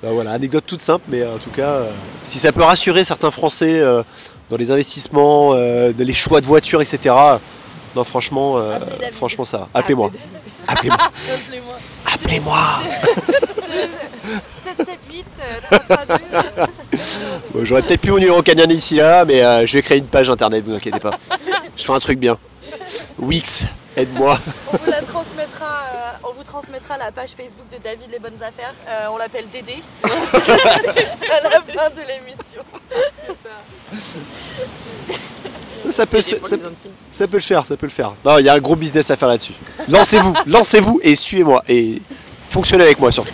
[0.02, 1.90] Bah, voilà, anecdote toute simple, mais en tout cas, euh,
[2.22, 4.02] si ça peut rassurer certains Français euh,
[4.48, 7.14] dans les investissements, euh, dans les choix de voitures, etc.
[7.94, 8.78] Non, franchement, euh,
[9.12, 9.68] franchement, ça va.
[9.74, 10.10] Appelez-moi.
[10.68, 10.98] Appelez-moi.
[11.34, 11.74] Appelez-moi.
[12.06, 12.58] Appelez-moi.
[14.64, 15.26] 778
[15.70, 16.18] 332.
[17.52, 20.06] Bon, J'aurais peut-être plus mon numéro canadien d'ici là, mais euh, je vais créer une
[20.06, 21.18] page internet, vous inquiétez pas.
[21.76, 22.38] Je fais un truc bien.
[23.18, 23.66] Wix,
[24.01, 24.38] aide-moi.
[24.72, 28.42] On vous la transmettra, euh, on vous transmettra la page Facebook de David Les Bonnes
[28.42, 28.74] Affaires.
[28.88, 29.78] Euh, on l'appelle Dédé.
[30.05, 32.62] à la fin de l'émission.
[35.82, 36.57] Ça, ça peut, ça, ça-
[37.11, 38.12] ça peut le faire, ça peut le faire.
[38.24, 39.55] Non, il y a un gros business à faire là-dessus.
[39.88, 41.64] Lancez-vous, lancez-vous et suivez-moi.
[41.68, 42.03] Et
[42.51, 43.32] fonctionnez avec moi surtout.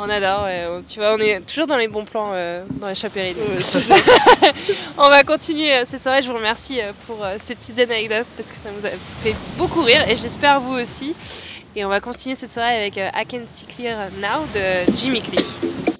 [0.00, 0.64] On adore, ouais.
[0.88, 3.34] Tu vois, on est toujours dans les bons plans euh, dans les chapéries.
[4.96, 6.22] on va continuer euh, cette soirée.
[6.22, 8.90] Je vous remercie euh, pour ces petites anecdotes parce que ça nous a
[9.22, 11.16] fait beaucoup rire et j'espère vous aussi.
[11.74, 15.97] Et on va continuer cette soirée avec I Can See Clear Now de Jimmy Cliff.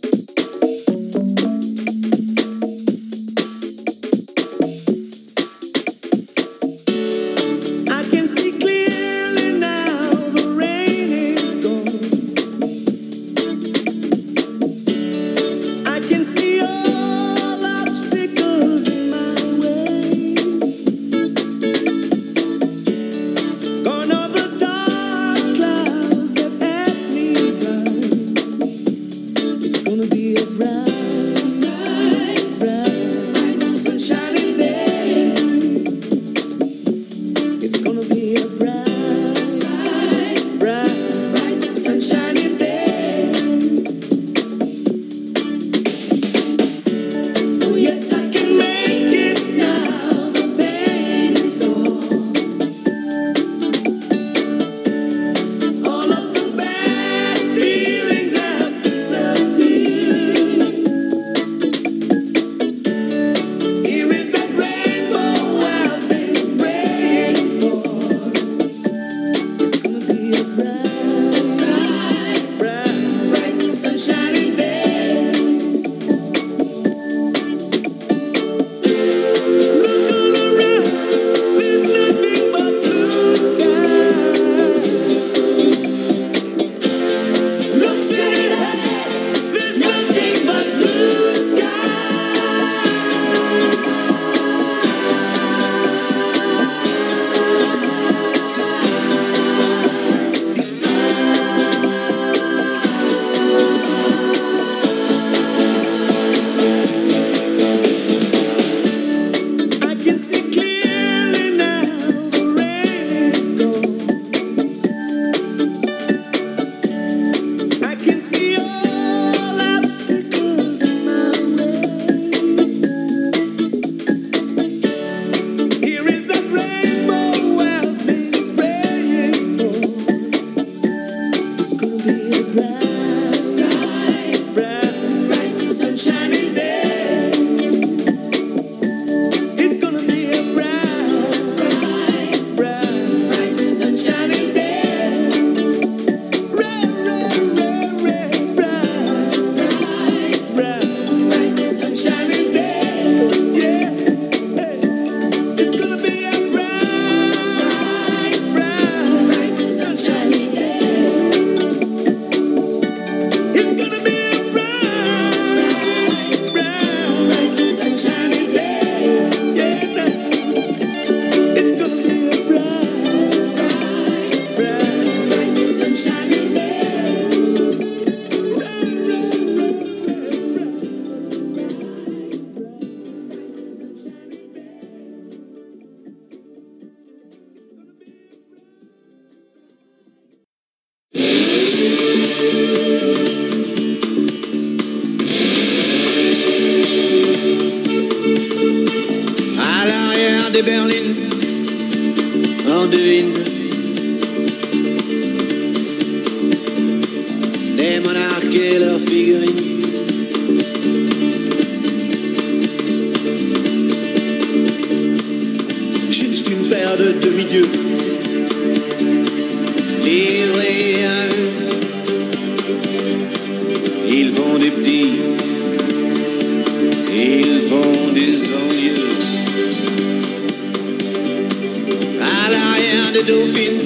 [233.29, 233.79] Dauphine,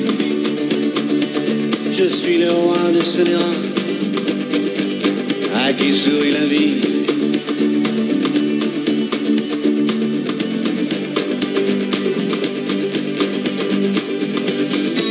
[1.90, 3.50] je suis le roi de Sénéra,
[5.66, 6.74] à qui sourit la vie.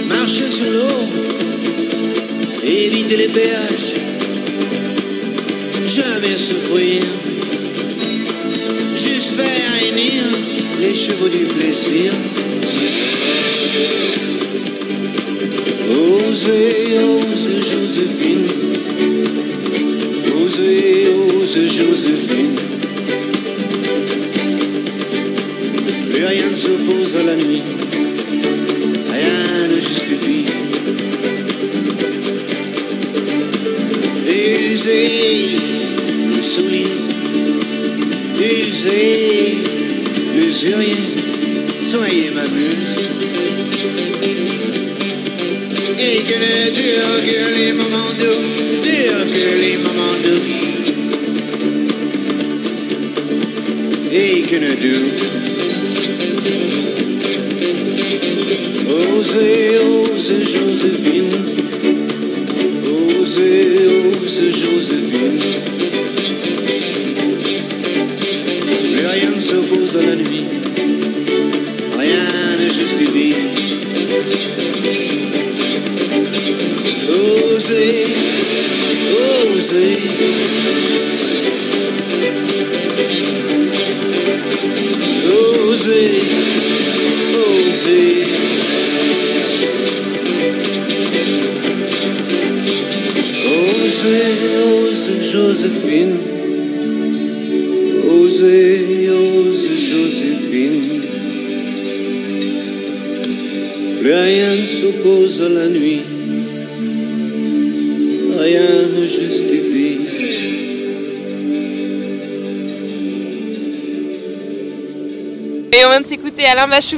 [0.07, 1.03] Marcher sur l'eau,
[2.63, 3.95] éviter les péages,
[5.87, 7.01] jamais souffrir,
[8.95, 10.23] juste faire hennir
[10.79, 12.13] les chevaux du plaisir.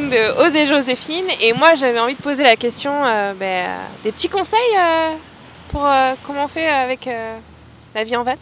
[0.01, 1.25] De Oser Joséphine.
[1.39, 5.11] Et moi, j'avais envie de poser la question euh, ben, euh, des petits conseils euh,
[5.69, 7.07] pour euh, comment on fait avec
[7.93, 8.35] la vie en van.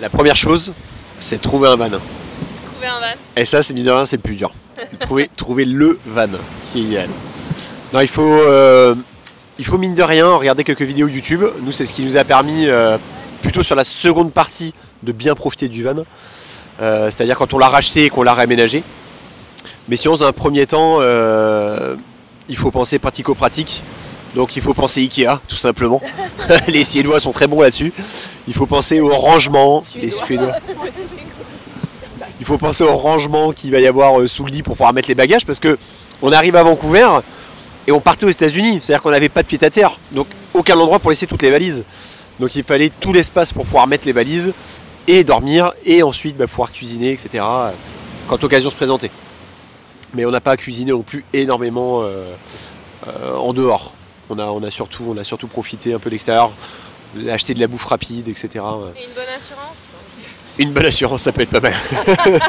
[0.00, 0.72] La première chose,
[1.20, 1.88] c'est trouver un van.
[1.90, 3.14] Trouver un van.
[3.36, 4.52] Et ça, c'est mine de rien, c'est le plus dur.
[5.00, 6.28] trouver, trouver le van
[6.72, 7.08] qui est idéal.
[7.92, 8.40] Non, il faut,
[9.58, 11.44] il faut mine de rien regarder quelques vidéos YouTube.
[11.60, 12.66] Nous, c'est ce qui nous a permis,
[13.42, 14.72] plutôt sur la seconde partie,
[15.02, 16.04] de bien profiter du van.
[16.80, 18.82] Euh, C'est-à-dire quand on l'a racheté et qu'on l'a réaménagé.
[19.88, 21.94] Mais sinon, dans un premier temps, euh,
[22.48, 23.82] il faut penser pratico-pratique.
[24.34, 26.02] Donc il faut penser Ikea, tout simplement.
[26.68, 27.92] les Suédois sont très bons là-dessus.
[28.46, 29.82] Il faut penser au rangement.
[29.94, 30.52] Les Suédois.
[32.38, 34.92] Il faut penser au rangement qu'il va y avoir euh, sous le lit pour pouvoir
[34.92, 35.78] mettre les bagages parce que
[36.20, 37.08] on arrive à Vancouver
[37.86, 38.78] et on partait aux États-Unis.
[38.82, 39.98] C'est-à-dire qu'on n'avait pas de pied à terre.
[40.12, 41.82] Donc aucun endroit pour laisser toutes les valises.
[42.38, 44.52] Donc il fallait tout l'espace pour pouvoir mettre les valises
[45.08, 47.28] et dormir et ensuite bah, pouvoir cuisiner, etc.
[47.42, 47.70] euh,
[48.28, 49.10] Quand l'occasion se présentait.
[50.14, 52.32] Mais on n'a pas cuisiné non plus énormément euh,
[53.06, 53.92] euh, en dehors.
[54.30, 56.50] On a, on, a surtout, on a surtout profité un peu de l'extérieur,
[57.30, 58.48] acheter de la bouffe rapide, etc.
[58.48, 59.76] Et une bonne assurance
[60.58, 61.74] Une bonne assurance, ça peut être pas mal.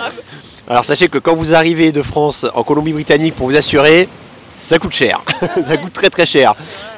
[0.68, 4.08] Alors sachez que quand vous arrivez de France en Colombie-Britannique pour vous assurer,
[4.58, 5.22] ça coûte cher.
[5.66, 6.54] ça coûte très très cher.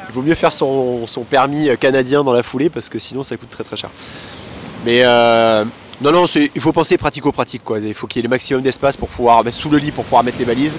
[0.08, 3.36] Il vaut mieux faire son, son permis canadien dans la foulée parce que sinon ça
[3.36, 3.90] coûte très très cher.
[4.84, 5.64] Mais euh,
[6.00, 7.62] non, non, c'est- il faut penser pratico-pratique.
[7.64, 7.78] quoi.
[7.78, 10.04] Il faut qu'il y ait le maximum d'espace pour pouvoir mettre sous le lit pour
[10.04, 10.76] pouvoir mettre les valises,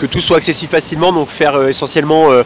[0.00, 1.12] que tout soit accessible facilement.
[1.12, 2.42] Donc faire euh, essentiellement euh,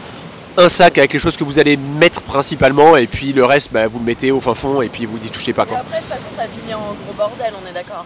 [0.57, 3.87] un sac avec les choses que vous allez mettre principalement et puis le reste, bah,
[3.87, 5.63] vous le mettez au fin fond et puis vous y touchez pas.
[5.63, 5.77] Et Quoi.
[5.79, 8.05] après, de toute façon, ça finit en gros bordel, on est d'accord.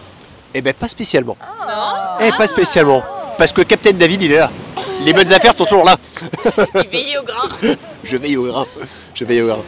[0.54, 1.36] Eh ben pas spécialement.
[1.66, 3.02] Non Eh, pas spécialement.
[3.36, 4.50] Parce que Captain David, il est là.
[5.04, 5.96] Les bonnes affaires sont toujours là.
[6.82, 7.76] Il veille au grain.
[8.02, 8.66] Je veille au grain.
[9.14, 9.58] Je veille au grain.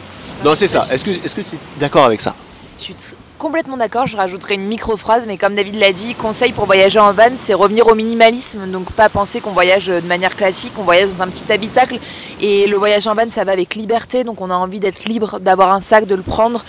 [0.43, 0.87] Non, c'est ça.
[0.89, 2.33] Est-ce que, est-ce que tu es d'accord avec ça?
[2.79, 2.95] Je suis
[3.39, 7.13] complètement d'accord, je rajouterai une micro-phrase, mais comme David l'a dit, conseil pour voyager en
[7.13, 11.09] van, c'est revenir au minimalisme, donc pas penser qu'on voyage de manière classique, on voyage
[11.15, 11.99] dans un petit habitacle,
[12.41, 15.39] et le voyage en van, ça va avec liberté, donc on a envie d'être libre,
[15.39, 16.63] d'avoir un sac, de le prendre,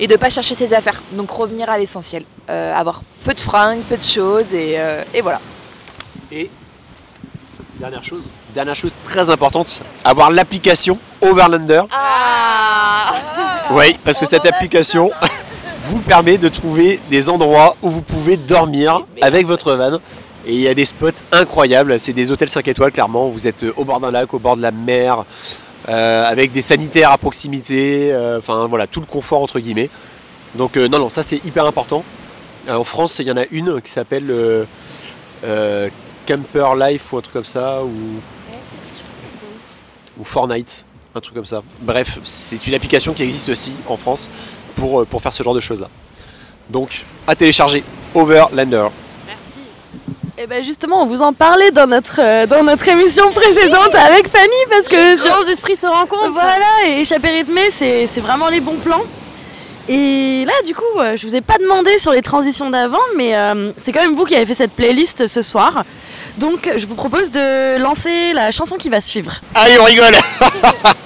[0.00, 3.80] et de pas chercher ses affaires, donc revenir à l'essentiel, Euh, avoir peu de fringues,
[3.88, 5.40] peu de choses, et, euh, et voilà.
[6.30, 6.48] Et
[7.80, 11.82] dernière chose, dernière chose très importante, avoir l'application Overlander.
[11.92, 13.14] Ah
[13.70, 15.10] Oui, parce que cette application
[15.88, 19.98] vous permet de trouver des endroits où vous pouvez dormir avec votre van.
[20.46, 21.98] Et il y a des spots incroyables.
[21.98, 23.28] C'est des hôtels 5 étoiles, clairement.
[23.28, 25.24] Vous êtes au bord d'un lac, au bord de la mer,
[25.88, 28.12] euh, avec des sanitaires à proximité.
[28.12, 29.90] euh, Enfin, voilà, tout le confort, entre guillemets.
[30.54, 32.04] Donc, euh, non, non, ça c'est hyper important.
[32.68, 34.64] Euh, en France, il y en a une qui s'appelle euh,
[35.44, 35.88] euh,
[36.26, 37.82] Camper Life ou un truc comme ça.
[37.82, 37.90] Ou,
[40.18, 40.84] ou Fortnite,
[41.14, 41.62] un truc comme ça.
[41.80, 44.28] Bref, c'est une application qui existe aussi en France
[44.76, 45.88] pour, euh, pour faire ce genre de choses-là.
[46.70, 47.82] Donc, à télécharger
[48.14, 48.88] Overlander.
[50.38, 54.28] Et ben justement, on vous en parlait dans notre, euh, dans notre émission précédente avec
[54.28, 56.30] Fanny parce que sur grands esprits se rencontrent.
[56.30, 59.02] Voilà, et échapper rythmé, c'est c'est vraiment les bons plans.
[59.88, 63.36] Et là, du coup, euh, je vous ai pas demandé sur les transitions d'avant, mais
[63.36, 65.84] euh, c'est quand même vous qui avez fait cette playlist ce soir.
[66.38, 69.40] Donc, je vous propose de lancer la chanson qui va suivre.
[69.54, 70.14] Allez, on rigole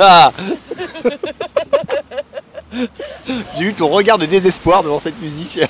[3.59, 5.61] J'ai eu ton regard de désespoir devant cette musique.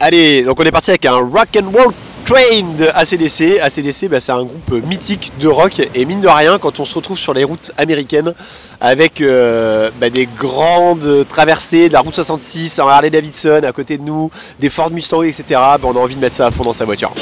[0.00, 1.92] Allez, donc on est parti avec un Rock and Roll
[2.24, 3.58] Train de ACDC.
[3.58, 6.94] ACDC, bah, c'est un groupe mythique de rock et mine de rien, quand on se
[6.94, 8.34] retrouve sur les routes américaines
[8.82, 13.96] avec euh, bah, des grandes traversées de la route 66 en Harley Davidson à côté
[13.96, 14.30] de nous,
[14.60, 16.84] des Ford Mustang, etc., bah, on a envie de mettre ça à fond dans sa
[16.84, 17.12] voiture.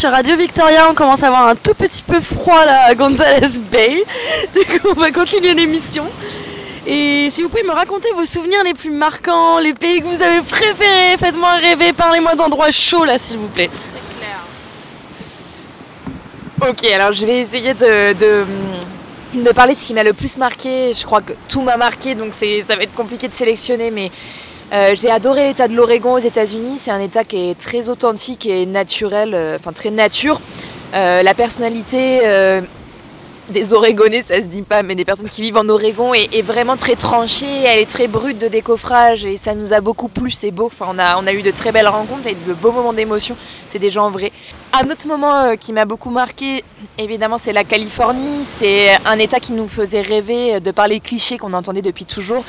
[0.00, 0.88] Sur Radio Victoria.
[0.90, 4.02] On commence à avoir un tout petit peu froid là à Gonzales Bay.
[4.54, 6.06] Du coup, on va continuer l'émission.
[6.86, 10.22] Et si vous pouvez me raconter vos souvenirs les plus marquants, les pays que vous
[10.22, 13.68] avez préférés, faites-moi rêver, parlez-moi d'endroits chauds là, s'il vous plaît.
[16.66, 18.46] Ok, alors je vais essayer de, de,
[19.34, 20.94] de parler de ce qui m'a le plus marqué.
[20.98, 24.10] Je crois que tout m'a marqué, donc c'est, ça va être compliqué de sélectionner, mais
[24.72, 26.78] euh, j'ai adoré l'état de l'Oregon aux États-Unis.
[26.78, 30.40] C'est un état qui est très authentique et naturel, euh, enfin très nature.
[30.94, 32.20] Euh, la personnalité
[33.48, 36.76] des Oregonais, ça se dit pas, mais des personnes qui vivent en Oregon est, vraiment
[36.76, 37.64] très tranchée.
[37.64, 40.30] Elle est très brute de décoffrage et ça nous a beaucoup plu.
[40.30, 40.66] C'est beau.
[40.66, 43.36] Enfin, on a, on a eu de très belles rencontres et de beaux moments d'émotion.
[43.68, 44.30] C'est des gens vrais.
[44.72, 46.62] Un autre moment qui m'a beaucoup marqué,
[46.96, 48.44] évidemment, c'est la Californie.
[48.44, 52.44] C'est un état qui nous faisait rêver de par les clichés qu'on entendait depuis toujours.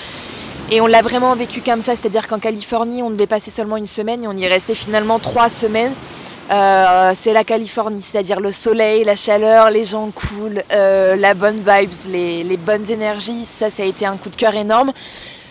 [0.74, 3.88] Et on l'a vraiment vécu comme ça, c'est-à-dire qu'en Californie, on devait passer seulement une
[3.88, 5.92] semaine et on y restait finalement trois semaines.
[6.50, 11.58] Euh, c'est la Californie, c'est-à-dire le soleil, la chaleur, les gens cool, euh, la bonne
[11.58, 13.44] vibes, les, bonnes énergies.
[13.44, 14.94] Ça, ça a été un coup de cœur énorme.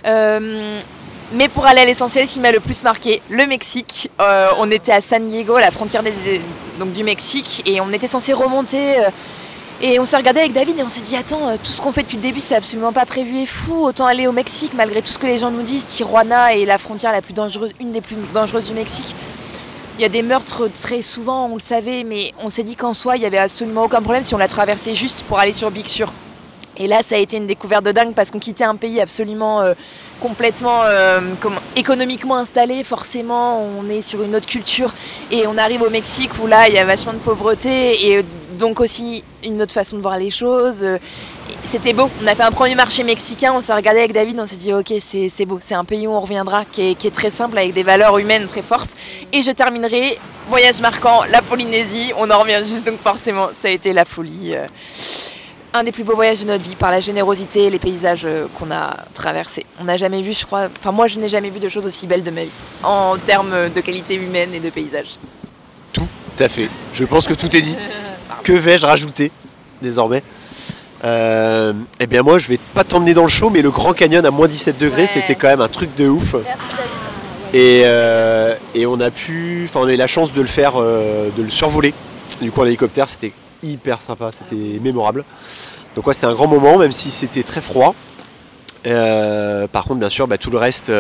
[0.07, 0.81] Euh,
[1.35, 4.11] mais pour aller à l'essentiel, ce qui m'a le plus marqué, le Mexique.
[4.59, 8.97] On était à San Diego, à la frontière du Mexique, et on était censé remonter.
[9.83, 11.93] Et on s'est regardé avec David et on s'est dit attends, euh, tout ce qu'on
[11.93, 13.85] fait depuis le début, c'est absolument pas prévu et fou.
[13.85, 15.87] Autant aller au Mexique malgré tout ce que les gens nous disent.
[15.87, 19.14] Tijuana est la frontière la plus dangereuse, une des plus dangereuses du Mexique.
[19.99, 22.95] Il y a des meurtres très souvent, on le savait, mais on s'est dit qu'en
[22.95, 25.70] soi, il y avait absolument aucun problème si on la traversait juste pour aller sur
[25.70, 26.12] Big Sur.
[26.76, 29.61] Et là, ça a été une découverte de dingue parce qu'on quittait un pays absolument
[29.61, 29.74] euh,
[30.20, 31.20] complètement euh,
[31.76, 32.85] économiquement installé.
[32.85, 34.95] Forcément, on est sur une autre culture
[35.31, 38.24] et on arrive au Mexique où là, il y a vachement de pauvreté et
[38.61, 40.80] donc aussi une autre façon de voir les choses.
[40.84, 40.98] Euh,
[41.64, 42.08] C'était beau.
[42.22, 43.52] On a fait un premier marché mexicain.
[43.54, 44.38] On s'est regardé avec David.
[44.38, 45.58] On s'est dit, ok, c'est beau.
[45.61, 48.16] C'est un pays où on reviendra, qui est, qui est très simple avec des valeurs
[48.18, 48.90] humaines très fortes.
[49.32, 52.12] Et je terminerai voyage marquant, la Polynésie.
[52.16, 54.54] On en revient juste donc forcément, ça a été la folie.
[54.54, 54.66] euh,
[55.72, 58.46] un des plus beaux voyages de notre vie par la générosité et les paysages euh,
[58.58, 59.64] qu'on a traversés.
[59.80, 62.08] On n'a jamais vu, je crois, enfin moi je n'ai jamais vu de choses aussi
[62.08, 62.50] belles de ma vie
[62.82, 65.11] en termes de qualité humaine et de paysage.
[65.92, 66.08] Tout
[66.40, 66.68] à fait.
[66.92, 67.76] Je pense que tout est dit.
[68.43, 69.31] Que vais-je rajouter
[69.83, 70.22] désormais?
[71.05, 74.24] Euh, Eh bien moi je vais pas t'emmener dans le show mais le Grand Canyon
[74.26, 75.07] à moins 17 degrés Ouais.
[75.09, 76.35] c'était quand même un truc de ouf.
[77.53, 80.74] Et, euh, et on a pu, enfin on a eu la chance de le faire,
[80.76, 81.95] euh, de le survoler.
[82.41, 85.24] Du coup en hélicoptère c'était hyper sympa, c'était mémorable.
[85.97, 87.95] Donc ouais c'était un grand moment même si c'était très froid.
[88.85, 90.91] Par contre bien sûr bah, tout le reste,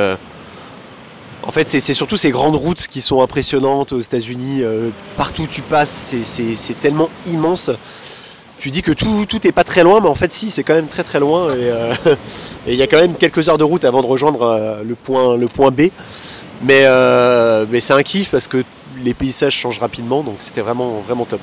[1.42, 4.62] en fait c'est surtout ces grandes routes qui sont impressionnantes aux États-Unis.
[4.62, 7.70] euh, partout où tu passes c'est- tellement immense.
[8.58, 10.74] Tu dis que tout, tout est pas très loin, mais en fait si, c'est quand
[10.74, 11.54] même très très loin.
[11.54, 11.94] Et euh,
[12.66, 15.70] il y a quand même quelques heures de route avant de rejoindre euh, le, point,
[15.70, 15.88] B.
[16.62, 16.82] Mais,
[17.80, 18.62] c'est un kiff parce que
[19.02, 21.40] les paysages changent rapidement, donc c'était vraiment, vraiment top.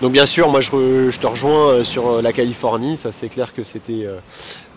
[0.00, 4.06] Donc bien sûr, moi je, te rejoins sur la Californie, ça c'est clair que c'était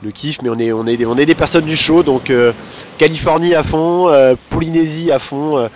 [0.04, 2.30] le kiff, mais on est, on, est des, on est des personnes du show, donc
[2.30, 2.54] euh,
[2.98, 5.68] Californie à fond, euh, Polynésie à fond, euh,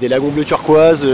[0.00, 1.06] des lagons bleus turquoise,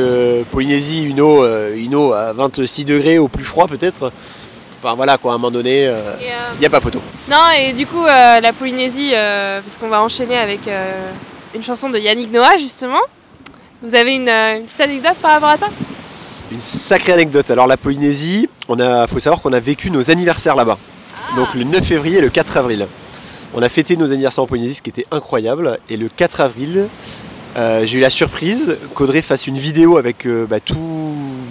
[0.50, 1.44] Polynésie, une eau,
[1.74, 4.12] une eau à 26 degrés au plus froid peut-être.
[4.80, 7.00] Enfin voilà quoi, à un moment donné, il n'y a pas photo.
[7.28, 10.60] Non, et du coup, la Polynésie, parce qu'on va enchaîner avec
[11.56, 13.00] une chanson de Yannick Noah, justement.
[13.82, 15.66] Vous avez une, une petite anecdote par rapport à ça?
[16.52, 17.50] Une sacrée anecdote.
[17.50, 20.78] Alors la Polynésie, a, faut savoir qu'on a vécu nos anniversaires là-bas.
[21.36, 22.86] Donc le 9 février et le 4 avril.
[23.54, 25.78] On a fêté nos anniversaires en Polynésie, ce qui était incroyable.
[25.88, 26.86] Et le 4 avril,
[27.56, 30.78] euh, j'ai eu la surprise qu'Audrey fasse une vidéo avec euh, bah, tous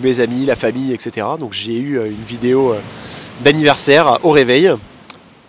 [0.02, 1.28] mes amis, la famille, etc.
[1.40, 2.76] Donc j'ai eu euh, une vidéo
[3.44, 4.72] d'anniversaire au réveil,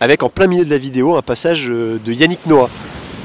[0.01, 2.71] avec en plein milieu de la vidéo un passage de Yannick Noah.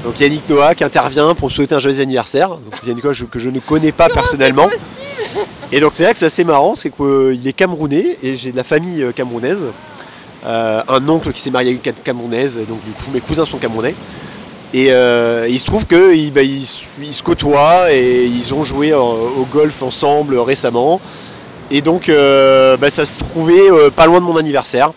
[0.04, 2.50] Donc Yannick Noah qui intervient pour me souhaiter un joyeux anniversaire.
[2.50, 4.68] Donc Yannick Noah que je ne connais pas personnellement.
[5.72, 8.56] Et donc c'est vrai que c'est assez marrant, c'est qu'il est camerounais et j'ai de
[8.56, 9.66] la famille camerounaise.
[10.46, 13.58] Euh, un oncle qui s'est marié avec une camerounaise, donc du coup mes cousins sont
[13.58, 13.94] camerounais.
[14.74, 18.62] Et euh, il se trouve qu'ils bah, ils se- ils se côtoient et ils ont
[18.64, 21.00] joué au golf ensemble récemment.
[21.70, 24.90] Et donc euh, bah, ça se trouvait euh, pas loin de mon anniversaire.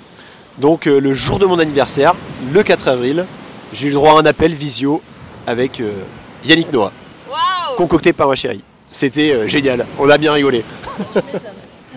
[0.58, 2.14] Donc le jour de mon anniversaire,
[2.52, 3.26] le 4 avril,
[3.72, 5.02] j'ai eu le droit à un appel visio
[5.46, 5.82] avec
[6.44, 6.92] Yannick Noah,
[7.78, 8.64] concocté par ma chérie.
[8.92, 10.64] C'était génial, on a bien rigolé.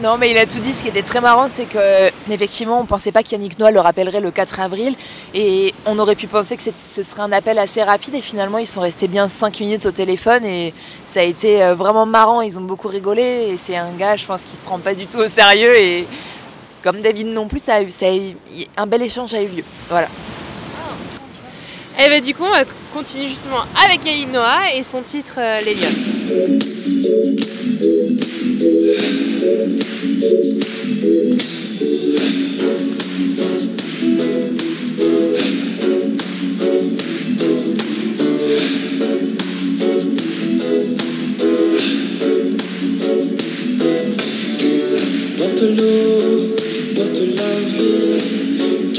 [0.02, 0.72] Non, mais il a tout dit.
[0.72, 4.20] Ce qui était très marrant, c'est que effectivement, on pensait pas qu'Yannick Noah le rappellerait
[4.20, 4.94] le 4 avril,
[5.34, 8.14] et on aurait pu penser que ce serait un appel assez rapide.
[8.14, 10.72] Et finalement, ils sont restés bien 5 minutes au téléphone, et
[11.06, 12.40] ça a été euh, vraiment marrant.
[12.40, 15.06] Ils ont beaucoup rigolé, et c'est un gars, je pense, qui se prend pas du
[15.06, 15.76] tout au sérieux.
[15.78, 16.06] Et
[16.82, 17.92] comme David non plus, ça a eu-
[18.78, 19.64] un bel échange a eu lieu.
[19.90, 20.08] Voilà.
[22.02, 25.58] Et bah du coup on va continuer justement avec Yaline Noah et son titre euh,
[25.58, 25.74] Les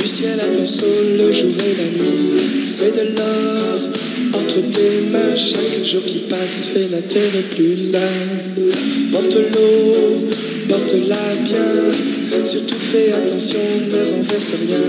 [0.01, 2.65] du ciel à ton sol, le jour et la nuit.
[2.65, 3.79] C'est de l'or
[4.33, 8.61] entre tes mains, chaque jour qui passe fait la terre plus lasse.
[9.11, 10.27] Porte l'eau,
[10.67, 14.85] porte-la bien, surtout fais attention, ne renverse rien.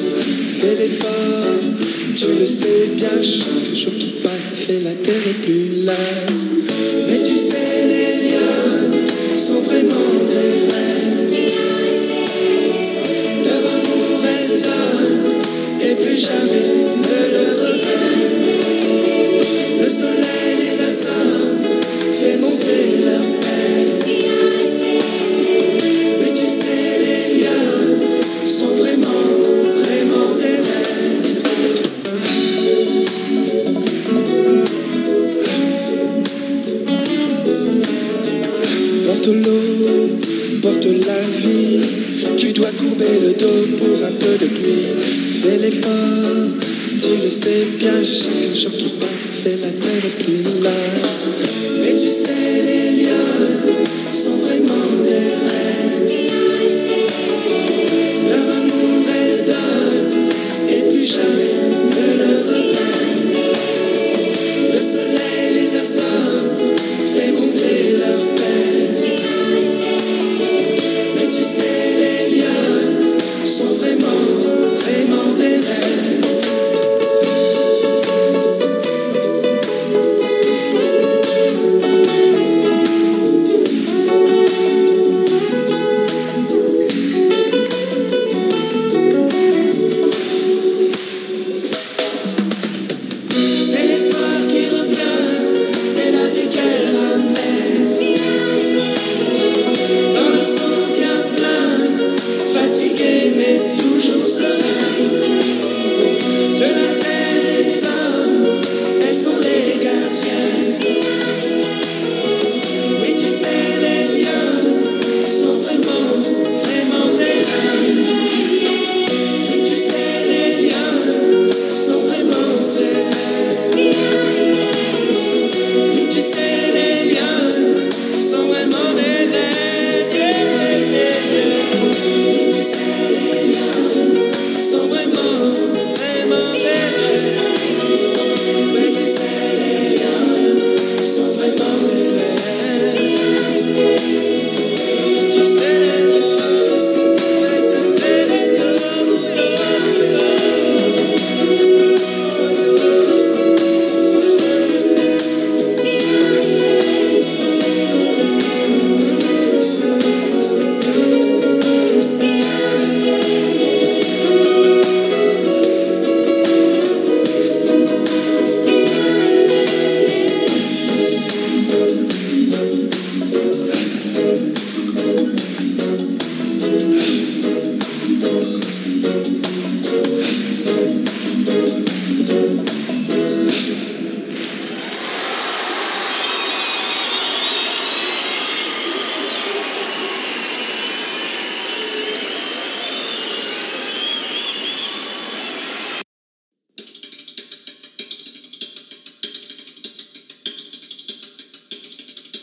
[0.60, 1.60] Fais l'effort,
[2.16, 6.46] tu le sais bien, chaque jour qui passe fait la terre plus lasse.
[7.08, 11.11] Mais tu sais, les liens sont vraiment des rêves.
[15.80, 18.30] Et plus jamais ne le reprenne.
[19.82, 21.58] Le soleil les assomme,
[22.12, 24.01] fait monter leur peine.
[44.48, 45.00] De.
[45.42, 46.48] Fais l'effort,
[46.98, 48.02] tu le sais bien.
[48.02, 50.42] Chaque jour qui passe fait la terre plus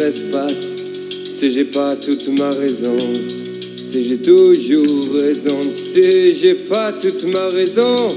[0.00, 0.72] Espace.
[1.38, 2.98] Tu j'ai pas toute ma raison.
[3.90, 5.58] Tu j'ai toujours raison.
[5.74, 8.14] Tu sais, j'ai pas toute ma raison.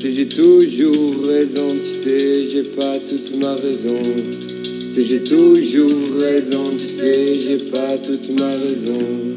[0.00, 1.68] Tu j'ai toujours raison.
[1.68, 4.02] Tu sais, j'ai pas toute ma raison.
[4.92, 6.64] Tu j'ai toujours raison.
[6.76, 9.29] Tu sais, j'ai pas toute ma raison.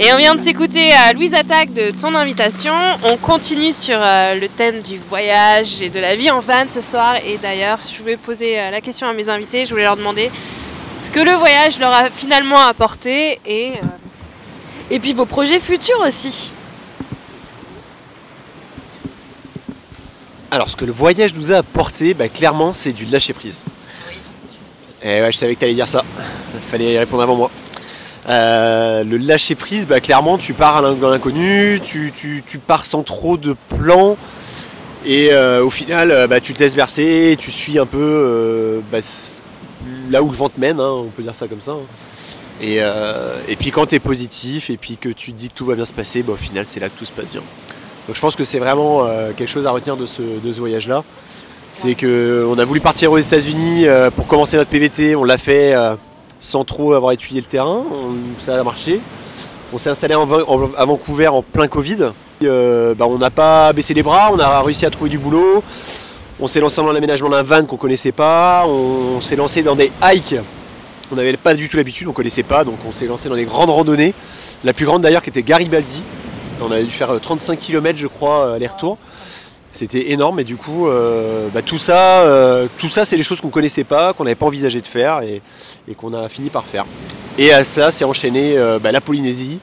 [0.00, 2.72] Et on vient de s'écouter à Louise Attaque de ton invitation.
[3.02, 6.80] On continue sur euh, le thème du voyage et de la vie en van ce
[6.80, 7.16] soir.
[7.26, 9.64] Et d'ailleurs, je voulais poser euh, la question à mes invités.
[9.64, 10.30] Je voulais leur demander
[10.94, 16.00] ce que le voyage leur a finalement apporté et, euh, Et puis vos projets futurs
[16.06, 16.52] aussi.
[20.52, 23.64] Alors, ce que le voyage nous a apporté, bah, clairement, c'est du lâcher prise.
[25.02, 26.04] Et ouais, je savais que t'allais dire ça.
[26.54, 27.50] Il fallait y répondre avant moi.
[28.28, 33.02] Euh, le lâcher prise, bah, clairement, tu pars dans l'inconnu, tu, tu- tu pars sans
[33.02, 34.16] trop de plans.
[35.06, 38.80] Et euh, au final, euh, bah, tu te laisses bercer, tu suis un peu euh,
[38.92, 38.98] bah,
[40.10, 41.72] là où le vent te mène, hein, on peut dire ça comme ça.
[41.72, 41.76] hein.
[42.60, 42.78] Et,
[43.48, 45.76] et puis quand tu es positif et puis que tu te dis que tout va
[45.76, 47.42] bien se passer, bah, au final, c'est là que tout se passe bien.
[48.08, 51.04] Donc je pense que c'est vraiment quelque chose à retenir de ce, de ce voyage-là.
[51.72, 53.86] C'est qu'on a voulu partir aux États-Unis
[54.16, 55.72] pour commencer notre PVT, on l'a fait
[56.40, 57.82] sans trop avoir étudié le terrain,
[58.44, 59.00] ça a marché.
[59.72, 62.10] On s'est installé à Vancouver en plein Covid.
[62.44, 65.62] Euh, bah, on n'a pas baissé les bras, on a réussi à trouver du boulot.
[66.40, 68.64] On s'est lancé dans l'aménagement d'un van qu'on connaissait pas.
[68.66, 70.36] On s'est lancé dans des hikes.
[71.10, 73.46] On n'avait pas du tout l'habitude, on connaissait pas, donc on s'est lancé dans des
[73.46, 74.14] grandes randonnées.
[74.62, 76.02] La plus grande d'ailleurs qui était Garibaldi.
[76.60, 78.98] On a dû faire euh, 35 km je crois euh, aller-retour.
[79.70, 83.40] C'était énorme et du coup euh, bah, tout ça, euh, tout ça c'est des choses
[83.40, 85.42] qu'on connaissait pas, qu'on n'avait pas envisagé de faire et,
[85.88, 86.86] et qu'on a fini par faire.
[87.38, 89.58] Et à ça s'est enchaîné euh, bah, la Polynésie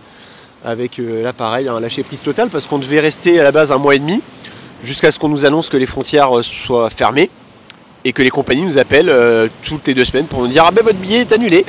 [0.64, 3.72] avec euh, là pareil un lâcher prise total parce qu'on devait rester à la base
[3.72, 4.22] un mois et demi
[4.84, 7.30] jusqu'à ce qu'on nous annonce que les frontières soient fermées
[8.06, 10.72] et que les compagnies nous appellent euh, toutes les deux semaines pour nous dire ah
[10.72, 11.66] ben votre billet est annulé.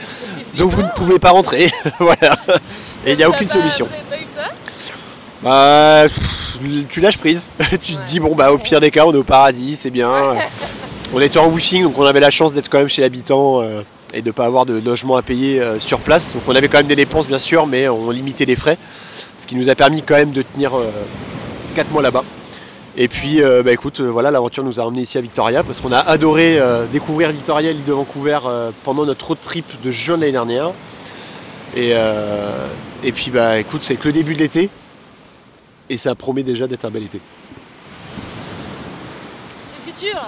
[0.56, 1.70] Donc vous ne pouvez pas rentrer.
[1.98, 2.36] Voilà.
[3.06, 3.88] Et il n'y a aucune solution.
[5.46, 6.06] Bah,
[6.90, 7.50] tu lâches prise.
[7.80, 10.10] tu te dis, bon, bah, au pire des cas, on est au paradis, c'est bien.
[11.14, 13.82] on était en wishing, donc on avait la chance d'être quand même chez l'habitant euh,
[14.12, 16.34] et de ne pas avoir de logement à payer euh, sur place.
[16.34, 18.76] Donc on avait quand même des dépenses, bien sûr, mais on limitait les frais.
[19.36, 20.72] Ce qui nous a permis quand même de tenir
[21.76, 22.24] 4 mois là-bas.
[22.98, 25.80] Et puis, euh, bah, écoute, euh, voilà, l'aventure nous a emmenés ici à Victoria parce
[25.80, 29.90] qu'on a adoré euh, découvrir Victoria, l'île de Vancouver, euh, pendant notre road trip de
[29.90, 30.70] juin de l'année dernière.
[31.76, 32.66] Et, euh,
[33.04, 34.70] et puis, bah, écoute, c'est que le début de l'été.
[35.88, 37.20] Et ça promet déjà d'être un bel été.
[39.76, 40.20] Le futur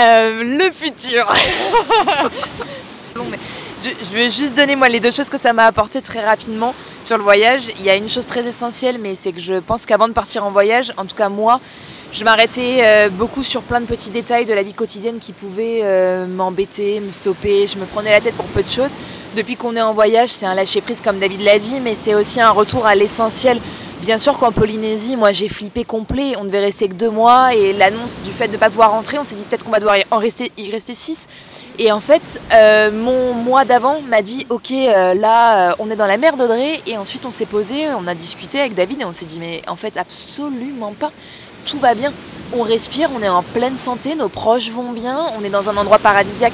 [0.00, 1.26] Euh, Le futur
[3.16, 3.38] Non, mais
[3.84, 6.74] je, je vais juste donner moi les deux choses que ça m'a apporté très rapidement
[7.02, 7.64] sur le voyage.
[7.78, 10.44] Il y a une chose très essentielle, mais c'est que je pense qu'avant de partir
[10.44, 11.60] en voyage, en tout cas moi,
[12.12, 15.80] je m'arrêtais euh, beaucoup sur plein de petits détails de la vie quotidienne qui pouvaient
[15.82, 17.66] euh, m'embêter, me stopper.
[17.66, 18.92] Je me prenais la tête pour peu de choses.
[19.36, 22.14] Depuis qu'on est en voyage, c'est un lâcher prise comme David l'a dit, mais c'est
[22.14, 23.58] aussi un retour à l'essentiel.
[24.02, 26.34] Bien sûr qu'en Polynésie, moi j'ai flippé complet.
[26.38, 29.18] On devait rester que deux mois et l'annonce du fait de ne pas pouvoir rentrer,
[29.18, 31.28] on s'est dit peut-être qu'on va devoir en rester, y rester six.
[31.78, 35.96] Et en fait, euh, mon mois d'avant m'a dit ok, euh, là euh, on est
[35.96, 36.82] dans la mer d'Audrey.
[36.86, 39.62] Et ensuite on s'est posé, on a discuté avec David et on s'est dit mais
[39.66, 41.10] en fait absolument pas.
[41.64, 42.12] Tout va bien.
[42.54, 45.76] On respire, on est en pleine santé, nos proches vont bien, on est dans un
[45.78, 46.52] endroit paradisiaque.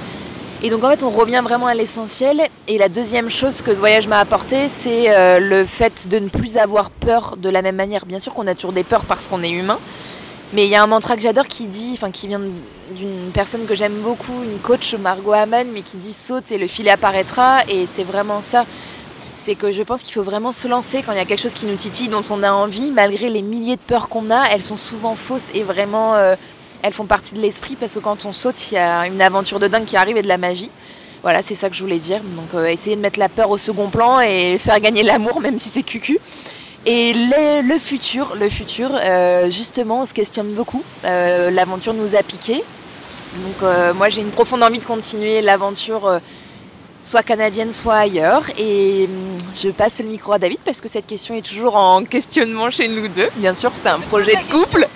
[0.62, 2.48] Et donc en fait on revient vraiment à l'essentiel.
[2.66, 6.28] Et la deuxième chose que ce voyage m'a apporté, c'est euh, le fait de ne
[6.28, 8.06] plus avoir peur de la même manière.
[8.06, 9.78] Bien sûr qu'on a toujours des peurs parce qu'on est humain.
[10.52, 12.40] Mais il y a un mantra que j'adore qui dit, enfin qui vient
[12.96, 16.66] d'une personne que j'aime beaucoup, une coach Margot Haman, mais qui dit saute et le
[16.66, 17.60] filet apparaîtra.
[17.68, 18.64] Et c'est vraiment ça.
[19.36, 21.54] C'est que je pense qu'il faut vraiment se lancer quand il y a quelque chose
[21.54, 24.64] qui nous titille, dont on a envie, malgré les milliers de peurs qu'on a, elles
[24.64, 26.34] sont souvent fausses et vraiment euh,
[26.82, 29.58] elles font partie de l'esprit parce que quand on saute, il y a une aventure
[29.58, 30.70] de dingue qui arrive et de la magie.
[31.22, 32.20] Voilà, c'est ça que je voulais dire.
[32.36, 35.58] Donc euh, essayer de mettre la peur au second plan et faire gagner l'amour, même
[35.58, 36.18] si c'est cucu.
[36.86, 40.82] Et le, futur, le futur, euh, justement, on se questionne beaucoup.
[41.04, 42.62] Euh, l'aventure nous a piqué.
[43.34, 46.18] Donc moi j'ai une profonde envie de continuer l'aventure
[47.02, 48.44] soit canadienne, soit ailleurs.
[48.58, 52.04] Et hum, je passe le micro à David parce que cette question est toujours en
[52.04, 53.28] questionnement chez nous deux.
[53.36, 54.86] Bien sûr, c'est un projet de couple.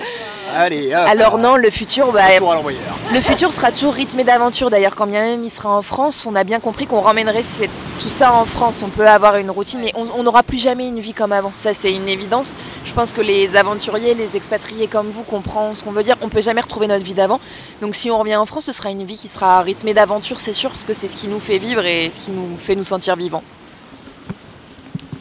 [0.54, 2.80] Allez, hop, Alors non, le futur, bah, retour à l'envoyeur.
[3.12, 4.70] le futur sera toujours rythmé d'aventure.
[4.70, 7.70] D'ailleurs, quand bien même il sera en France, on a bien compris qu'on ramènerait cette-
[8.00, 8.82] tout ça en France.
[8.84, 11.52] On peut avoir une routine, mais on on n'aura plus jamais une vie comme avant.
[11.54, 12.54] Ça, c'est une évidence.
[12.84, 16.16] Je pense que les aventuriers, les expatriés comme vous comprennent ce qu'on veut dire.
[16.20, 17.40] On peut jamais retrouver notre vie d'avant.
[17.80, 20.52] Donc, si on revient en France, ce sera une vie qui sera rythmée d'aventure, c'est
[20.52, 22.84] sûr, parce que c'est ce qui nous fait vivre et ce qui nous fait nous
[22.84, 23.42] sentir vivants.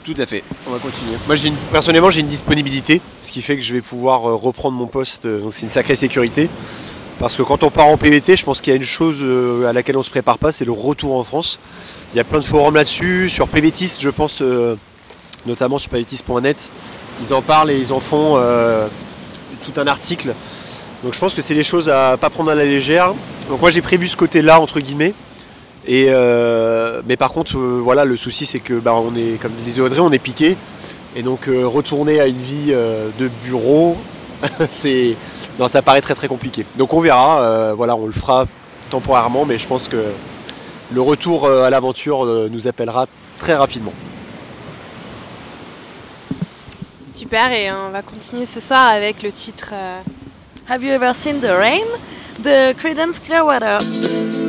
[0.04, 1.16] Tout à fait, on va continuer.
[1.28, 4.36] Moi, j'ai une- personnellement, j'ai une disponibilité, ce qui fait que je vais pouvoir euh,
[4.36, 6.50] reprendre mon poste, euh, donc c'est une sacrée sécurité.
[7.20, 9.68] Parce que quand on part en PVT, je pense qu'il y a une chose euh,
[9.70, 11.60] à laquelle on se prépare pas, c'est le retour en France.
[12.14, 14.42] Il y a plein de forums là-dessus, sur PVTist, je pense,
[15.46, 16.70] notamment sur pvtist.net.
[17.22, 18.38] Ils en parlent et ils en font
[19.64, 20.34] tout un article.
[21.04, 23.14] Donc je pense que c'est des choses à pas prendre à la légère.
[23.50, 25.14] Donc moi j'ai prévu ce côté-là entre guillemets.
[25.90, 30.00] Euh, mais par contre euh, voilà le souci c'est que bah, est comme disait Audrey
[30.00, 30.56] on est piqué
[31.16, 33.98] et donc euh, retourner à une vie de bureau
[34.70, 35.16] c'est
[35.60, 36.66] non ça paraît très très compliqué.
[36.78, 38.46] Donc on verra voilà on le fera
[38.90, 40.04] temporairement mais je pense que
[40.94, 43.08] le retour à l'aventure nous appellera
[43.40, 43.94] très rapidement.
[47.08, 49.74] Super, et on va continuer ce soir avec le titre.
[50.70, 51.86] Have you ever seen the rain?
[52.40, 54.41] de Creedence Clearwater.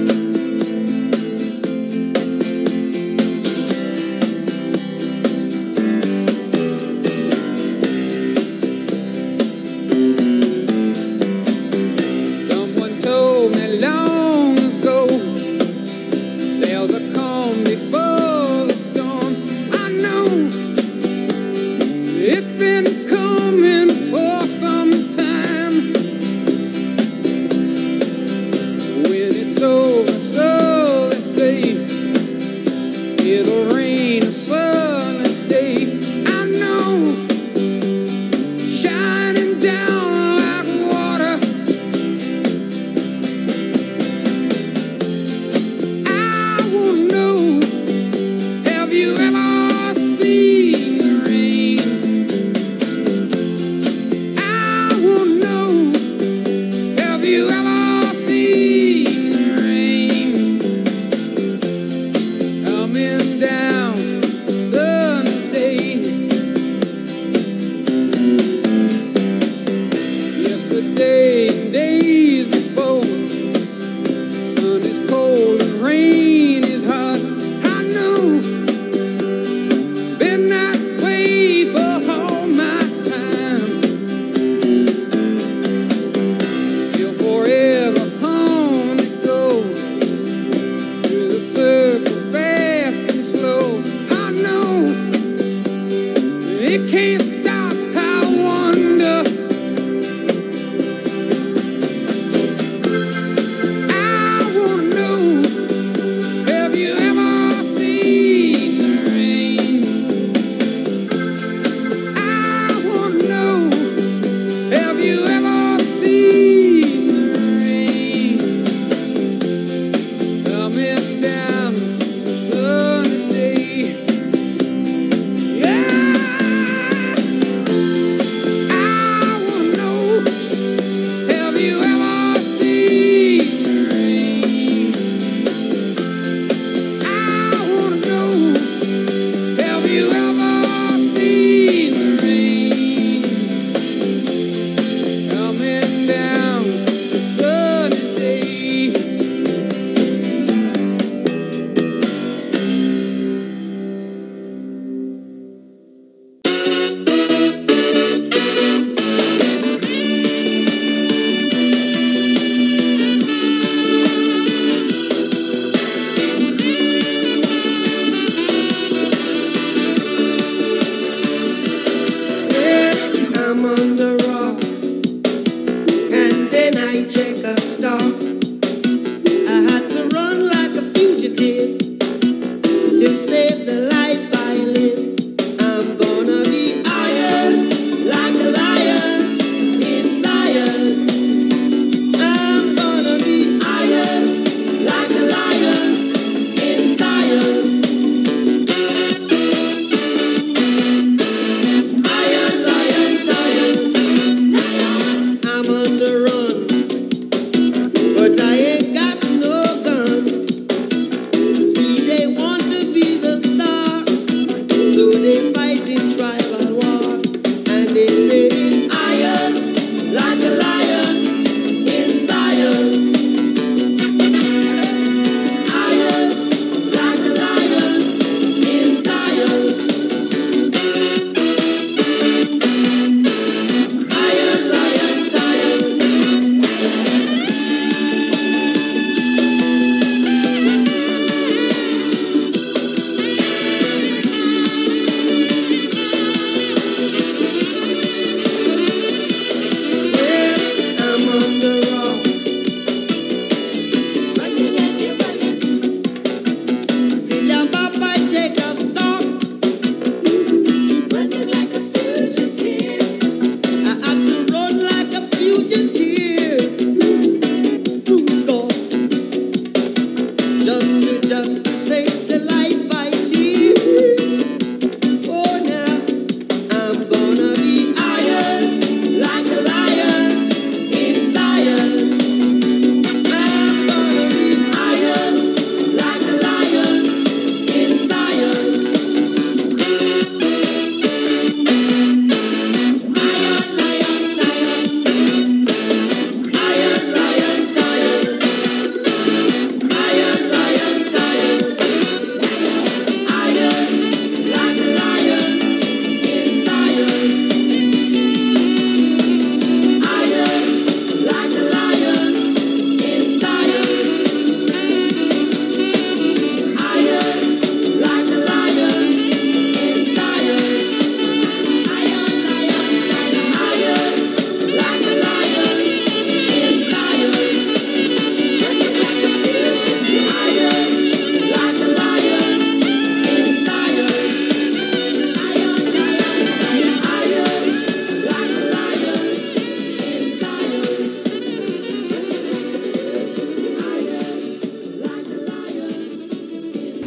[176.92, 177.31] 19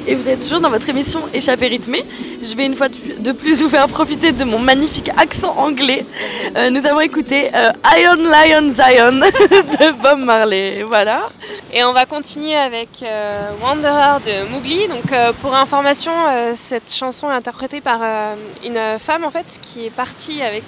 [0.07, 2.06] êtes toujours dans votre émission Échappée rythmée.
[2.41, 6.06] Je vais une fois de plus vous faire profiter de mon magnifique accent anglais.
[6.56, 10.84] Euh, nous avons écouté euh, Iron Lion Zion de Bob Marley.
[10.84, 11.30] Voilà.
[11.73, 14.88] Et on va continuer avec euh, Wanderer de Mowgli.
[14.88, 15.11] Donc
[15.41, 16.11] pour information,
[16.56, 18.02] cette chanson est interprétée par
[18.64, 20.64] une femme en fait qui est partie avec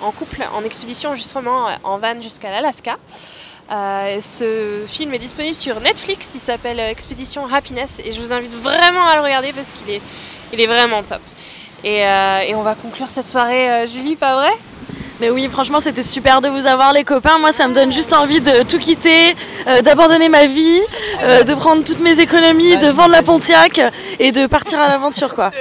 [0.00, 2.96] en couple en expédition justement en van jusqu'à l'Alaska.
[3.70, 8.32] Euh, ce film est disponible sur Netflix, il s'appelle euh, Expédition Happiness et je vous
[8.32, 10.00] invite vraiment à le regarder parce qu'il est,
[10.52, 11.20] il est vraiment top.
[11.82, 14.52] Et, euh, et on va conclure cette soirée, euh, Julie, pas vrai?
[15.20, 17.38] Mais oui, franchement, c'était super de vous avoir, les copains.
[17.38, 19.34] Moi, ça me donne juste envie de tout quitter,
[19.66, 20.80] euh, d'abandonner ma vie,
[21.22, 23.80] euh, de prendre toutes mes économies, de vendre la Pontiac
[24.18, 25.50] et de partir à l'aventure, quoi.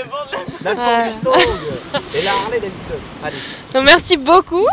[0.63, 1.05] La.
[1.05, 1.31] Mustang
[2.15, 2.95] et la Harley Davidson.
[3.23, 3.85] Allez.
[3.85, 4.65] Merci beaucoup.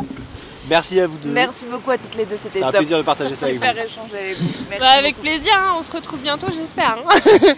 [0.72, 1.28] Merci à vous deux.
[1.28, 3.62] Merci beaucoup à toutes les deux, c'était un plaisir de partager ça avec vous.
[3.66, 4.48] Super échange avec vous.
[4.70, 5.26] Merci Bah, avec beaucoup.
[5.26, 6.96] plaisir, hein, on se retrouve bientôt, j'espère.
[7.06, 7.18] hein.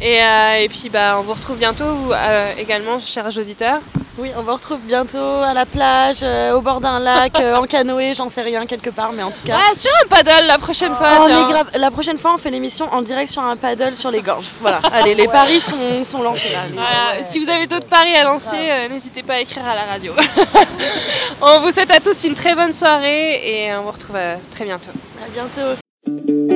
[0.00, 3.80] et, euh, et puis bah, on vous retrouve bientôt vous, euh, également, chers auditeurs.
[4.16, 7.64] Oui, on vous retrouve bientôt à la plage, euh, au bord d'un lac, euh, en
[7.64, 9.56] canoë, j'en sais rien, quelque part, mais en tout cas.
[9.58, 11.26] Ah, sur un paddle la prochaine fois.
[11.28, 14.50] Grave, la prochaine fois, on fait l'émission en direct sur un paddle sur les gorges.
[14.60, 16.60] Voilà, allez, les paris sont, sont lancés là.
[16.72, 19.82] Voilà, Si vous avez d'autres paris à lancer, euh, n'hésitez pas à écrire à la
[19.82, 20.12] radio.
[21.42, 24.64] on vous souhaite à tous une très bonne soirée et on vous retrouve euh, très
[24.64, 24.90] bientôt.
[25.24, 26.53] À bientôt.